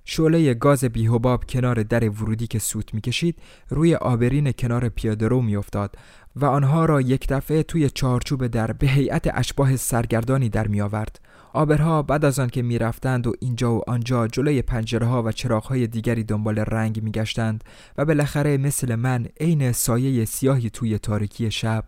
شعله 0.05 0.55
گاز 0.55 0.85
بیهباب 0.85 1.45
کنار 1.45 1.83
در 1.83 2.09
ورودی 2.09 2.47
که 2.47 2.59
سوت 2.59 2.95
می‌کشید 2.95 3.39
روی 3.69 3.95
آبرین 3.95 4.53
کنار 4.53 4.89
پیاده 4.89 5.29
رو 5.29 5.43
میافتاد 5.43 5.97
و 6.37 6.45
آنها 6.45 6.85
را 6.85 7.01
یک 7.01 7.29
دفعه 7.29 7.63
توی 7.63 7.91
چارچوب 7.91 8.47
در 8.47 8.73
به 8.73 8.87
هیئت 8.87 9.31
اشباه 9.35 9.77
سرگردانی 9.77 10.49
در 10.49 10.69
می 10.69 10.81
آورد. 10.81 11.21
آبرها 11.53 12.03
بعد 12.03 12.25
از 12.25 12.39
آن 12.39 12.49
که 12.49 12.63
می 12.63 12.79
رفتند 12.79 13.27
و 13.27 13.33
اینجا 13.41 13.75
و 13.75 13.83
آنجا 13.87 14.29
جلوی 14.29 14.63
پنجره 14.63 15.07
ها 15.07 15.23
و 15.23 15.33
چراغ 15.33 15.65
های 15.65 15.87
دیگری 15.87 16.25
دنبال 16.25 16.59
رنگ 16.59 17.03
می 17.03 17.11
گشتند 17.11 17.65
و 17.99 18.05
بالاخره 18.05 18.57
مثل 18.57 18.95
من 18.95 19.27
عین 19.41 19.73
سایه 19.73 20.25
سیاهی 20.25 20.71
توی 20.71 20.99
تاریکی 20.99 21.51
شب 21.51 21.85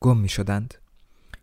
گم 0.00 0.16
می 0.16 0.28
شدند. 0.28 0.79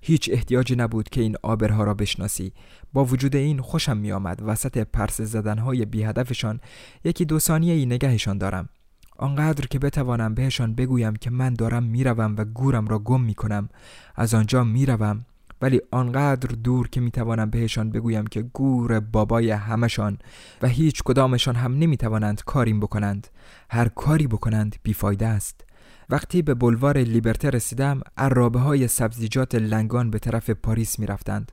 هیچ 0.02 0.30
احتیاجی 0.34 0.76
نبود 0.76 1.10
که 1.10 1.22
این 1.22 1.36
آبرها 1.44 1.84
را 1.84 1.94
بشناسی. 1.94 2.54
با 2.94 3.06
وجود 3.06 3.36
این 3.36 3.62
خوشم 3.62 3.98
می 3.98 4.12
آمد 4.12 4.42
وسط 4.46 4.78
پرس 4.78 5.22
زدنهای 5.22 5.86
بی 5.86 6.04
هدفشان 6.04 6.60
یکی 7.04 7.26
دو 7.26 7.40
ثانیه 7.40 7.74
ای 7.74 7.86
نگهشان 7.86 8.38
دارم. 8.38 8.70
آنقدر 9.18 9.66
که 9.68 9.80
بتوانم 9.80 10.34
بهشان 10.34 10.76
بگویم 10.76 11.16
که 11.16 11.30
من 11.30 11.54
دارم 11.54 11.84
می‌روم 11.84 12.36
و 12.38 12.46
گورم 12.46 12.88
را 12.88 13.00
گم 13.00 13.22
می‌کنم. 13.22 13.70
از 14.16 14.34
آنجا 14.34 14.64
می‌روم 14.64 15.26
ولی 15.62 15.82
آنقدر 15.92 16.50
دور 16.56 16.88
که 16.88 17.02
می‌توانم 17.02 17.50
بهشان 17.50 17.90
بگویم 17.90 18.28
که 18.28 18.42
گور 18.42 19.00
بابای 19.00 19.52
همشان 19.52 20.18
و 20.62 20.68
هیچ 20.68 21.04
کدامشان 21.04 21.56
هم 21.56 21.78
نمی‌توانند 21.78 22.44
کاریم 22.46 22.80
بکنند. 22.80 23.28
هر 23.70 23.88
کاری 23.88 24.28
بکنند 24.28 24.76
بیفایده 24.84 25.28
است. 25.28 25.67
وقتی 26.10 26.42
به 26.42 26.54
بلوار 26.54 26.98
لیبرته 26.98 27.50
رسیدم 27.50 28.02
عرابه 28.18 28.60
های 28.60 28.88
سبزیجات 28.88 29.56
لنگان 29.56 30.12
به 30.12 30.20
طرف 30.20 30.50
پاریس 30.50 31.00
می‌رفتند. 31.00 31.52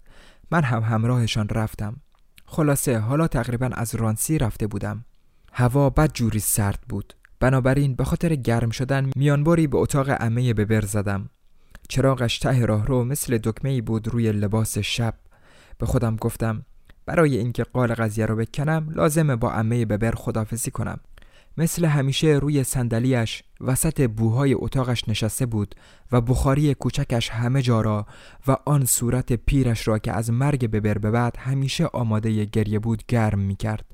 من 0.51 0.63
هم 0.63 0.83
همراهشان 0.83 1.49
رفتم. 1.49 1.97
خلاصه 2.47 2.99
حالا 2.99 3.29
تقریبا 3.29 3.71
از 3.73 3.95
رانسی 3.95 4.39
رفته 4.39 4.67
بودم. 4.67 5.05
هوا 5.53 5.91
بد 5.91 6.13
جوری 6.13 6.39
سرد 6.39 6.79
بود. 6.89 7.15
بنابراین 7.41 7.95
به 7.95 8.05
خاطر 8.05 8.35
گرم 8.35 8.71
شدن 8.71 9.11
میانباری 9.17 9.67
به 9.67 9.79
اتاق 9.79 10.11
عمه 10.11 10.55
ببر 10.55 10.81
زدم. 10.81 11.31
چراغش 11.89 12.39
ته 12.39 12.67
راهرو 12.67 13.05
مثل 13.05 13.39
دکمه 13.39 13.83
بود 13.83 14.09
روی 14.09 14.33
لباس 14.33 14.79
شب. 14.79 15.15
به 15.79 15.87
خودم 15.87 16.17
گفتم 16.17 16.63
برای 17.07 17.37
اینکه 17.37 17.65
قال 17.65 17.95
قضیه 17.95 18.27
رو 18.27 18.37
بکنم 18.37 18.89
لازمه 18.91 19.37
با 19.37 19.53
عمه 19.53 19.85
ببر 19.85 20.11
خدافزی 20.11 20.71
کنم. 20.71 21.01
مثل 21.57 21.85
همیشه 21.85 22.27
روی 22.27 22.65
صندلیاش 22.65 23.43
وسط 23.61 24.11
بوهای 24.11 24.55
اتاقش 24.55 25.09
نشسته 25.09 25.47
بود 25.47 25.75
و 26.13 26.21
بخاری 26.21 26.75
کوچکش 26.75 27.29
همه 27.31 27.63
جا 27.63 27.81
را 27.81 28.07
و 28.47 28.57
آن 28.67 28.85
صورت 28.85 29.33
پیرش 29.33 29.89
را 29.89 29.99
که 29.99 30.13
از 30.13 30.31
مرگ 30.31 30.67
ببر 30.67 30.99
به 30.99 31.11
بعد 31.11 31.37
همیشه 31.37 31.87
آماده 31.87 32.45
گریه 32.45 32.79
بود 32.79 33.03
گرم 33.09 33.39
می 33.39 33.57
کرد 33.57 33.85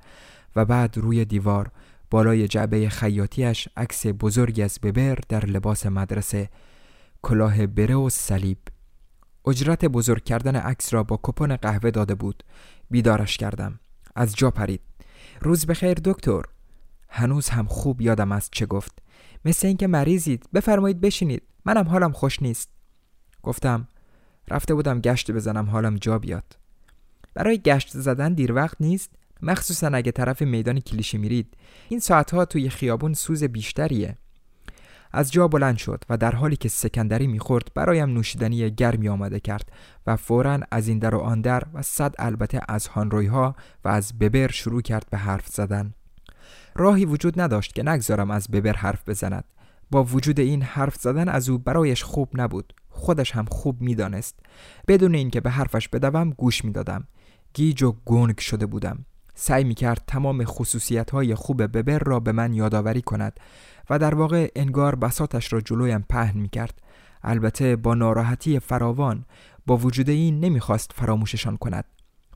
و 0.56 0.64
بعد 0.64 0.98
روی 0.98 1.24
دیوار 1.24 1.70
بالای 2.10 2.48
جعبه 2.48 2.88
خیاطیش 2.88 3.68
عکس 3.76 4.06
بزرگی 4.06 4.62
از 4.62 4.78
ببر 4.82 5.18
در 5.28 5.46
لباس 5.46 5.86
مدرسه 5.86 6.50
کلاه 7.22 7.66
بره 7.66 7.94
و 7.94 8.08
صلیب. 8.08 8.58
اجرت 9.46 9.84
بزرگ 9.84 10.24
کردن 10.24 10.56
عکس 10.56 10.94
را 10.94 11.02
با 11.02 11.20
کپون 11.22 11.56
قهوه 11.56 11.90
داده 11.90 12.14
بود. 12.14 12.42
بیدارش 12.90 13.36
کردم. 13.36 13.80
از 14.14 14.36
جا 14.36 14.50
پرید. 14.50 14.80
روز 15.40 15.66
بخیر 15.66 15.94
دکتر. 15.94 16.42
هنوز 17.10 17.48
هم 17.48 17.66
خوب 17.66 18.00
یادم 18.00 18.32
است 18.32 18.50
چه 18.52 18.66
گفت. 18.66 19.02
مثل 19.44 19.66
اینکه 19.66 19.86
مریضید. 19.86 20.48
بفرمایید 20.54 21.00
بشینید. 21.00 21.42
منم 21.64 21.88
حالم 21.88 22.12
خوش 22.12 22.42
نیست. 22.42 22.68
گفتم 23.42 23.88
رفته 24.48 24.74
بودم 24.74 25.00
گشت 25.00 25.30
بزنم 25.30 25.70
حالم 25.70 25.96
جا 25.96 26.18
بیاد. 26.18 26.56
برای 27.34 27.58
گشت 27.58 27.88
زدن 27.88 28.34
دیر 28.34 28.52
وقت 28.52 28.76
نیست. 28.80 29.10
مخصوصا 29.42 29.86
اگه 29.86 30.12
طرف 30.12 30.42
میدان 30.42 30.80
کلیشی 30.80 31.18
میرید. 31.18 31.56
این 31.88 32.00
ساعتها 32.00 32.44
توی 32.44 32.68
خیابون 32.70 33.14
سوز 33.14 33.44
بیشتریه. 33.44 34.16
از 35.12 35.32
جا 35.32 35.48
بلند 35.48 35.76
شد 35.76 36.04
و 36.10 36.16
در 36.16 36.34
حالی 36.34 36.56
که 36.56 36.68
سکندری 36.68 37.26
می‌خورد 37.26 37.68
برایم 37.74 38.08
نوشیدنی 38.08 38.70
گرمی 38.70 39.08
آماده 39.08 39.40
کرد 39.40 39.72
و 40.06 40.16
فورا 40.16 40.60
از 40.70 40.88
این 40.88 40.98
در 40.98 41.14
و 41.14 41.18
آن 41.18 41.40
در 41.40 41.62
و 41.74 41.82
صد 41.82 42.14
البته 42.18 42.60
از 42.68 42.86
هانروی 42.86 43.26
ها 43.26 43.56
و 43.84 43.88
از 43.88 44.18
ببر 44.18 44.50
شروع 44.50 44.82
کرد 44.82 45.06
به 45.10 45.18
حرف 45.18 45.46
زدن. 45.48 45.94
راهی 46.80 47.04
وجود 47.04 47.40
نداشت 47.40 47.74
که 47.74 47.82
نگذارم 47.82 48.30
از 48.30 48.48
ببر 48.48 48.72
حرف 48.72 49.08
بزند. 49.08 49.44
با 49.90 50.04
وجود 50.04 50.40
این 50.40 50.62
حرف 50.62 50.96
زدن 50.96 51.28
از 51.28 51.48
او 51.48 51.58
برایش 51.58 52.04
خوب 52.04 52.28
نبود. 52.34 52.74
خودش 52.88 53.32
هم 53.32 53.44
خوب 53.44 53.80
می‌دانست. 53.80 54.38
بدون 54.88 55.14
اینکه 55.14 55.40
به 55.40 55.50
حرفش 55.50 55.88
بدوم 55.88 56.30
گوش 56.30 56.64
می‌دادم. 56.64 57.04
گیج 57.54 57.82
و 57.82 57.96
گنگ 58.04 58.38
شده 58.38 58.66
بودم. 58.66 59.04
سعی 59.34 59.64
می 59.64 59.74
کرد 59.74 60.04
تمام 60.06 60.44
خصوصیت 60.44 61.10
های 61.10 61.34
خوب 61.34 61.62
ببر 61.62 61.98
را 61.98 62.20
به 62.20 62.32
من 62.32 62.54
یادآوری 62.54 63.02
کند 63.02 63.40
و 63.90 63.98
در 63.98 64.14
واقع 64.14 64.50
انگار 64.56 64.94
بساتش 64.94 65.52
را 65.52 65.60
جلویم 65.60 66.04
پهن 66.08 66.38
می 66.38 66.48
کرد 66.48 66.82
البته 67.22 67.76
با 67.76 67.94
ناراحتی 67.94 68.58
فراوان 68.58 69.24
با 69.66 69.76
وجود 69.76 70.08
این 70.08 70.40
نمی‌خواست 70.40 70.92
فراموششان 70.94 71.56
کند 71.56 71.84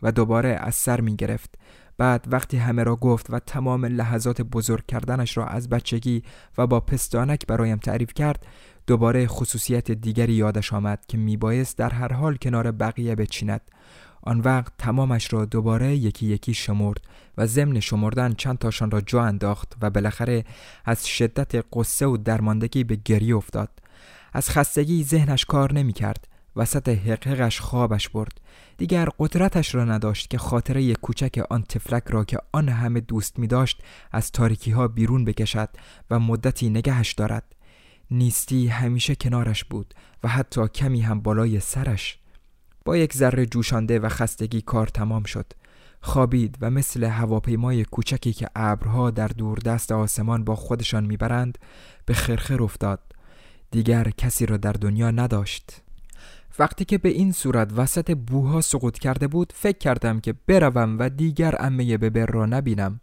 و 0.02 0.12
دوباره 0.12 0.48
از 0.48 0.74
سر 0.74 1.00
می 1.00 1.16
گرفت 1.16 1.54
بعد 1.98 2.24
وقتی 2.30 2.57
همه 2.57 2.83
را 2.83 2.96
گفت 2.96 3.26
و 3.30 3.38
تمام 3.38 3.85
لحظات 3.85 4.42
بزرگ 4.42 4.87
کردنش 4.87 5.37
را 5.37 5.46
از 5.46 5.68
بچگی 5.68 6.22
و 6.59 6.66
با 6.66 6.80
پستانک 6.80 7.46
برایم 7.46 7.78
تعریف 7.78 8.14
کرد 8.14 8.46
دوباره 8.87 9.26
خصوصیت 9.26 9.90
دیگری 9.90 10.33
یادش 10.33 10.72
آمد 10.72 11.04
که 11.09 11.18
میبایست 11.18 11.78
در 11.78 11.90
هر 11.90 12.12
حال 12.12 12.37
کنار 12.37 12.70
بقیه 12.70 13.14
بچیند. 13.14 13.61
آن 14.22 14.40
وقت 14.40 14.72
تمامش 14.78 15.33
را 15.33 15.44
دوباره 15.44 15.96
یکی 15.96 16.26
یکی 16.26 16.54
شمرد 16.54 17.00
و 17.38 17.46
ضمن 17.46 17.80
شمردن 17.80 18.33
چند 18.33 18.59
تاشان 18.59 18.90
را 18.90 19.00
جا 19.00 19.22
انداخت 19.22 19.74
و 19.83 19.90
بالاخره 19.90 20.44
از 20.85 21.07
شدت 21.07 21.64
قصه 21.72 22.07
و 22.07 22.16
درماندگی 22.16 22.85
به 22.85 22.98
گریه 23.04 23.37
افتاد. 23.37 23.68
از 24.33 24.50
خستگی 24.50 25.04
ذهنش 25.04 25.44
کار 25.44 25.72
نمی 25.72 25.92
کرد 25.92 26.28
وسط 26.57 26.88
حقحقش 26.88 27.61
خوابش 27.61 28.09
برد. 28.09 28.40
دیگر 28.79 29.09
قدرتش 29.19 29.75
را 29.75 29.85
نداشت 29.85 30.31
که 30.31 30.38
خاطره 30.38 30.95
کوچک 30.95 31.47
آن 31.51 31.62
تفلک 31.62 32.03
را 32.07 32.25
که 32.25 32.38
آن 32.53 32.69
همه 32.69 33.01
دوست 33.01 33.38
می 33.38 33.47
داشت 33.47 33.83
از 34.12 34.33
تاریکی 34.33 34.71
ها 34.71 34.88
بیرون 34.88 35.25
بکشد 35.25 35.69
و 36.11 36.19
مدتی 36.19 36.71
نگهش 36.71 37.12
دارد. 37.12 37.55
نیستی 38.11 38.69
همیشه 38.69 39.14
کنارش 39.14 39.64
بود 39.64 39.95
و 40.23 40.29
حتی 40.29 40.69
کمی 40.69 41.01
هم 41.01 41.21
بالای 41.21 41.61
سرش. 41.61 42.19
با 42.85 42.97
یک 42.97 43.14
ذره 43.14 43.47
جوشانده 43.47 43.99
و 43.99 44.09
خستگی 44.09 44.61
کار 44.61 44.87
تمام 44.87 45.25
شد. 45.25 45.53
خوابید 46.01 46.59
و 46.61 46.71
مثل 46.71 47.05
هواپیمای 47.05 47.85
کوچکی 47.85 48.33
که 48.33 48.49
ابرها 48.57 49.11
در 49.11 49.29
دور 49.29 49.59
دست 49.59 49.93
آسمان 49.93 50.45
با 50.45 50.57
خودشان 50.57 51.05
می‌برند 51.05 51.59
به 52.07 52.14
خرخر 52.14 52.62
افتاد. 52.62 53.01
دیگر 53.71 54.11
کسی 54.17 54.47
را 54.47 54.57
در 54.57 54.73
دنیا 54.73 55.11
نداشت. 55.11 55.84
وقتی 56.59 56.85
که 56.85 56.99
به 56.99 57.09
این 57.09 57.33
صورت 57.33 57.73
وسط 57.77 58.11
بوها 58.11 58.61
سقوط 58.61 58.99
کرده 58.99 59.29
بود 59.29 59.53
فکر 59.57 59.79
کردم 59.79 60.21
که 60.21 60.35
بروم 60.47 60.99
و 60.99 61.09
دیگر 61.09 61.55
امه 61.59 61.99
ببر 61.99 62.27
را 62.27 62.47
نبینم. 62.47 63.01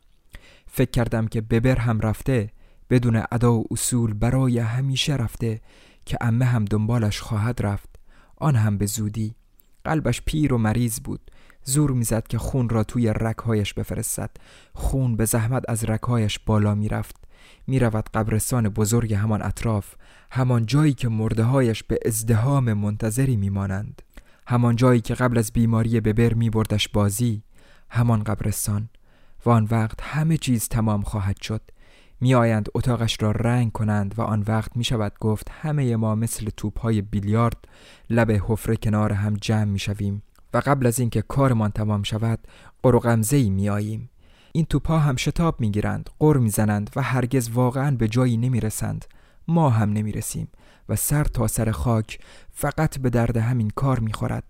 فکر 0.67 0.91
کردم 0.91 1.27
که 1.27 1.41
ببر 1.41 1.79
هم 1.79 1.99
رفته 1.99 2.49
بدون 2.89 3.23
ادا 3.31 3.53
و 3.53 3.63
اصول 3.71 4.13
برای 4.13 4.59
همیشه 4.59 5.15
رفته 5.15 5.61
که 6.05 6.17
امه 6.21 6.45
هم 6.45 6.65
دنبالش 6.65 7.21
خواهد 7.21 7.61
رفت. 7.61 7.89
آن 8.37 8.55
هم 8.55 8.77
به 8.77 8.85
زودی. 8.85 9.35
قلبش 9.83 10.21
پیر 10.21 10.53
و 10.53 10.57
مریض 10.57 10.99
بود. 10.99 11.31
زور 11.63 11.91
می‌زد 11.91 12.27
که 12.27 12.37
خون 12.37 12.69
را 12.69 12.83
توی 12.83 13.13
رکهایش 13.13 13.73
بفرستد. 13.73 14.29
خون 14.73 15.15
به 15.15 15.25
زحمت 15.25 15.63
از 15.69 15.83
رکهایش 15.83 16.39
بالا 16.39 16.75
می‌رفت. 16.75 17.15
می‌رود 17.67 18.09
قبرستان 18.13 18.69
بزرگ 18.69 19.13
همان 19.13 19.41
اطراف. 19.41 19.95
همان 20.33 20.65
جایی 20.65 20.93
که 20.93 21.09
مردههایش 21.09 21.83
به 21.83 21.99
ازدهام 22.05 22.73
منتظری 22.73 23.35
میمانند. 23.35 24.01
همان 24.47 24.75
جایی 24.75 25.01
که 25.01 25.13
قبل 25.13 25.37
از 25.37 25.51
بیماری 25.51 25.99
ببر 25.99 26.33
میبردش 26.33 26.89
بازی. 26.89 27.43
همان 27.89 28.23
قبرستان. 28.23 28.89
و 29.45 29.49
آن 29.49 29.67
وقت 29.71 30.01
همه 30.01 30.37
چیز 30.37 30.67
تمام 30.67 31.01
خواهد 31.01 31.41
شد. 31.41 31.61
میآیند 32.21 32.69
اتاقش 32.75 33.17
را 33.21 33.31
رنگ 33.31 33.71
کنند 33.71 34.13
و 34.17 34.21
آن 34.21 34.43
وقت 34.47 34.77
می 34.77 34.83
شود 34.83 35.13
گفت 35.19 35.47
همه 35.61 35.95
ما 35.95 36.15
مثل 36.15 36.49
توپ 36.57 36.79
های 36.79 37.01
بیلیارد 37.01 37.57
لب 38.09 38.31
حفره 38.31 38.75
کنار 38.75 39.13
هم 39.13 39.33
جمع 39.33 39.63
می 39.63 39.79
شویم 39.79 40.23
و 40.53 40.61
قبل 40.65 40.87
از 40.87 40.99
اینکه 40.99 41.21
کارمان 41.21 41.71
تمام 41.71 42.03
شود 42.03 42.39
قرقمزه 42.83 43.37
ای 43.37 43.49
می 43.49 43.69
آییم. 43.69 44.09
این 44.51 44.65
توپ 44.65 44.87
ها 44.87 44.99
هم 44.99 45.15
شتاب 45.15 45.61
می 45.61 45.71
گیرند 45.71 46.09
قر 46.19 46.37
می 46.37 46.49
زنند 46.49 46.89
و 46.95 47.01
هرگز 47.01 47.49
واقعا 47.49 47.95
به 47.95 48.07
جایی 48.07 48.37
نمی 48.37 48.59
رسند 48.59 49.05
ما 49.47 49.69
هم 49.69 49.93
نمی 49.93 50.11
رسیم 50.11 50.47
و 50.89 50.95
سر 50.95 51.23
تا 51.23 51.47
سر 51.47 51.71
خاک 51.71 52.19
فقط 52.51 52.99
به 52.99 53.09
درد 53.09 53.37
همین 53.37 53.69
کار 53.75 53.99
می 53.99 54.13
خورد 54.13 54.43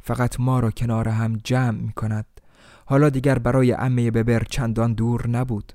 فقط 0.00 0.40
ما 0.40 0.60
را 0.60 0.70
کنار 0.70 1.08
هم 1.08 1.36
جمع 1.44 1.80
می 1.80 1.92
کند 1.92 2.26
حالا 2.88 3.10
دیگر 3.10 3.38
برای 3.38 3.72
امه 3.72 4.10
ببر 4.10 4.42
چندان 4.50 4.94
دور 4.94 5.28
نبود. 5.28 5.72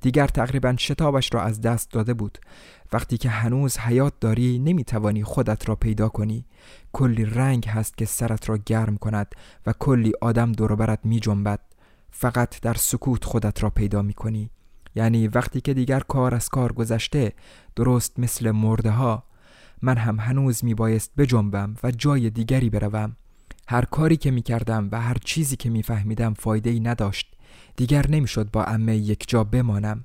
دیگر 0.00 0.26
تقریبا 0.26 0.76
شتابش 0.78 1.34
را 1.34 1.42
از 1.42 1.60
دست 1.60 1.90
داده 1.90 2.14
بود. 2.14 2.38
وقتی 2.92 3.18
که 3.18 3.28
هنوز 3.28 3.78
حیات 3.78 4.12
داری 4.20 4.58
نمی‌توانی 4.58 5.24
خودت 5.24 5.68
را 5.68 5.74
پیدا 5.74 6.08
کنی. 6.08 6.46
کلی 6.92 7.24
رنگ 7.24 7.68
هست 7.68 7.96
که 7.96 8.04
سرت 8.04 8.48
را 8.48 8.56
گرم 8.66 8.96
کند 8.96 9.34
و 9.66 9.72
کلی 9.72 10.12
آدم 10.20 10.52
دور 10.52 10.98
می 11.04 11.20
جنبد 11.20 11.60
فقط 12.10 12.60
در 12.60 12.74
سکوت 12.74 13.24
خودت 13.24 13.62
را 13.62 13.70
پیدا 13.70 14.02
می 14.02 14.14
کنی 14.14 14.50
یعنی 14.94 15.28
وقتی 15.28 15.60
که 15.60 15.74
دیگر 15.74 16.00
کار 16.00 16.34
از 16.34 16.48
کار 16.48 16.72
گذشته 16.72 17.32
درست 17.76 18.18
مثل 18.18 18.50
مرده 18.50 18.90
ها 18.90 19.24
من 19.82 19.96
هم 19.96 20.18
هنوز 20.20 20.64
می 20.64 20.74
بایست 20.74 21.12
بجنبم 21.16 21.74
و 21.82 21.90
جای 21.90 22.30
دیگری 22.30 22.70
بروم. 22.70 23.16
هر 23.68 23.84
کاری 23.84 24.16
که 24.16 24.30
می 24.30 24.42
کردم 24.42 24.88
و 24.92 25.00
هر 25.00 25.16
چیزی 25.24 25.56
که 25.56 25.70
می 25.70 25.82
فهمیدم 25.82 26.34
فایده 26.34 26.70
ای 26.70 26.80
نداشت. 26.80 27.36
دیگر 27.76 28.10
نمی‌شد 28.10 28.50
با 28.50 28.64
امه 28.64 28.96
یک 28.96 29.28
جا 29.28 29.44
بمانم. 29.44 30.04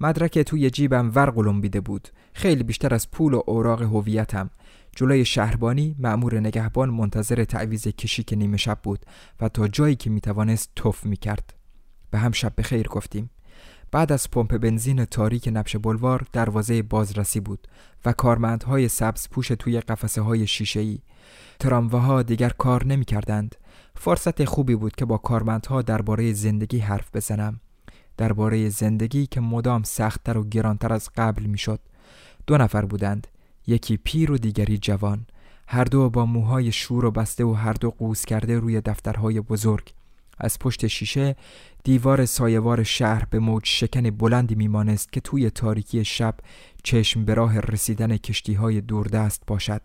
مدرک 0.00 0.38
توی 0.38 0.70
جیبم 0.70 1.12
ورقلم 1.14 1.60
بیده 1.60 1.80
بود. 1.80 2.08
خیلی 2.32 2.62
بیشتر 2.62 2.94
از 2.94 3.10
پول 3.10 3.34
و 3.34 3.42
اوراق 3.46 3.82
هویتم. 3.82 4.50
جلوی 4.96 5.24
شهربانی 5.24 5.96
معمور 5.98 6.40
نگهبان 6.40 6.90
منتظر 6.90 7.44
تعویز 7.44 7.88
کشی 7.88 8.22
که 8.22 8.36
نیمه 8.36 8.56
شب 8.56 8.78
بود 8.82 9.06
و 9.40 9.48
تا 9.48 9.68
جایی 9.68 9.96
که 9.96 10.10
می‌توانست 10.10 10.70
توف 10.76 11.06
می‌کرد. 11.06 11.54
به 12.10 12.18
هم 12.18 12.32
شب 12.32 12.52
خیر 12.62 12.88
گفتیم. 12.88 13.30
بعد 13.94 14.12
از 14.12 14.30
پمپ 14.30 14.58
بنزین 14.58 15.04
تاریک 15.04 15.48
نبش 15.52 15.76
بلوار 15.76 16.26
دروازه 16.32 16.82
بازرسی 16.82 17.40
بود 17.40 17.68
و 18.04 18.12
کارمندهای 18.12 18.88
سبز 18.88 19.28
پوش 19.28 19.48
توی 19.48 19.80
قفسه 19.80 20.20
های 20.22 20.46
شیشه 20.46 20.80
ای 20.80 20.98
ها 21.92 22.22
دیگر 22.22 22.48
کار 22.48 22.86
نمی 22.86 23.04
کردند 23.04 23.54
فرصت 23.96 24.44
خوبی 24.44 24.74
بود 24.74 24.96
که 24.96 25.04
با 25.04 25.18
کارمندها 25.18 25.82
درباره 25.82 26.32
زندگی 26.32 26.78
حرف 26.78 27.16
بزنم. 27.16 27.60
درباره 28.16 28.68
زندگی 28.68 29.26
که 29.26 29.40
مدام 29.40 29.82
سختتر 29.82 30.38
و 30.38 30.44
گرانتر 30.44 30.92
از 30.92 31.10
قبل 31.16 31.42
می‌شد. 31.42 31.80
دو 32.46 32.58
نفر 32.58 32.84
بودند. 32.84 33.26
یکی 33.66 33.96
پیر 33.96 34.32
و 34.32 34.38
دیگری 34.38 34.78
جوان. 34.78 35.26
هر 35.68 35.84
دو 35.84 36.10
با 36.10 36.26
موهای 36.26 36.72
شور 36.72 37.04
و 37.04 37.10
بسته 37.10 37.44
و 37.44 37.52
هر 37.52 37.72
دو 37.72 37.90
قوس 37.90 38.24
کرده 38.24 38.58
روی 38.58 38.80
دفترهای 38.80 39.40
بزرگ. 39.40 39.92
از 40.38 40.58
پشت 40.58 40.86
شیشه 40.86 41.36
دیوار 41.84 42.26
سایوار 42.26 42.82
شهر 42.82 43.24
به 43.30 43.38
موج 43.38 43.62
شکن 43.66 44.10
بلندی 44.10 44.54
میمانست 44.54 45.12
که 45.12 45.20
توی 45.20 45.50
تاریکی 45.50 46.04
شب 46.04 46.34
چشم 46.82 47.24
به 47.24 47.34
راه 47.34 47.60
رسیدن 47.60 48.16
کشتی 48.16 48.54
های 48.54 48.80
دوردست 48.80 49.42
باشد. 49.46 49.82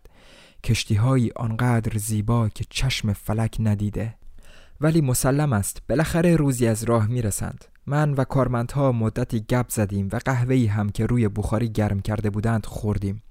کشتی 0.63 0.95
های 0.95 1.31
آنقدر 1.35 1.97
زیبا 1.97 2.49
که 2.49 2.65
چشم 2.69 3.13
فلک 3.13 3.57
ندیده. 3.59 4.15
ولی 4.81 5.01
مسلم 5.01 5.53
است. 5.53 5.81
بالاخره 5.89 6.35
روزی 6.35 6.67
از 6.67 6.83
راه 6.83 7.07
می‌رسند. 7.07 7.65
من 7.85 8.13
و 8.13 8.23
کارمندها 8.23 8.91
مدتی 8.91 9.39
گپ 9.39 9.69
زدیم 9.69 10.09
و 10.11 10.19
قهوه‌ای 10.25 10.65
هم 10.65 10.89
که 10.89 11.05
روی 11.05 11.27
بخاری 11.27 11.69
گرم 11.69 11.99
کرده 11.99 12.29
بودند 12.29 12.65
خوردیم. 12.65 13.23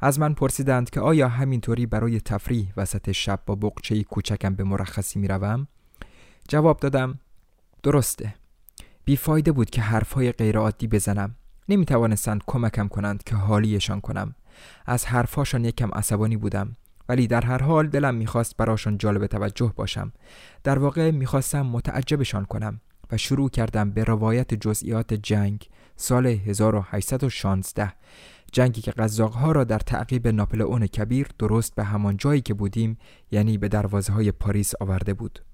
از 0.00 0.18
من 0.18 0.34
پرسیدند 0.34 0.90
که 0.90 1.00
آیا 1.00 1.28
همینطوری 1.28 1.86
برای 1.86 2.20
تفریح 2.20 2.72
وسط 2.76 3.12
شب 3.12 3.40
با 3.46 3.54
بقچه 3.54 4.02
کوچکم 4.02 4.54
به 4.54 4.64
مرخصی 4.64 5.18
می‌روم؟ 5.18 5.66
جواب 6.48 6.80
دادم 6.80 7.18
درسته. 7.82 8.34
بیفایده 9.04 9.52
بود 9.52 9.70
که 9.70 9.80
حرفهای 9.80 10.32
غیرعادی 10.32 10.86
بزنم. 10.86 11.34
نمی 11.68 11.84
توانستند 11.86 12.42
کمکم 12.46 12.88
کنند 12.88 13.24
که 13.24 13.36
حالیشان 13.36 14.00
کنم. 14.00 14.34
از 14.86 15.06
حرفهاشان 15.06 15.64
یکم 15.64 15.90
عصبانی 15.92 16.36
بودم. 16.36 16.76
ولی 17.08 17.26
در 17.26 17.44
هر 17.44 17.62
حال 17.62 17.88
دلم 17.88 18.14
می‌خواست 18.14 18.56
براشان 18.56 18.98
جالب 18.98 19.26
توجه 19.26 19.72
باشم. 19.76 20.12
در 20.64 20.78
واقع 20.78 21.10
می‌خواستم 21.10 21.66
متعجبشان 21.66 22.44
کنم 22.44 22.80
و 23.12 23.16
شروع 23.16 23.50
کردم 23.50 23.90
به 23.90 24.04
روایت 24.04 24.54
جزئیات 24.54 25.14
جنگ 25.14 25.68
سال 25.96 26.26
1816 26.26 27.92
جنگی 28.52 28.80
که 28.80 28.90
قزاقها 28.90 29.52
را 29.52 29.64
در 29.64 29.78
تعقیب 29.78 30.28
ناپلئون 30.28 30.86
کبیر 30.86 31.28
درست 31.38 31.74
به 31.74 31.84
همان 31.84 32.16
جایی 32.16 32.40
که 32.40 32.54
بودیم 32.54 32.98
یعنی 33.30 33.58
به 33.58 33.68
دروازه 33.68 34.12
های 34.12 34.32
پاریس 34.32 34.72
آورده 34.80 35.14
بود. 35.14 35.47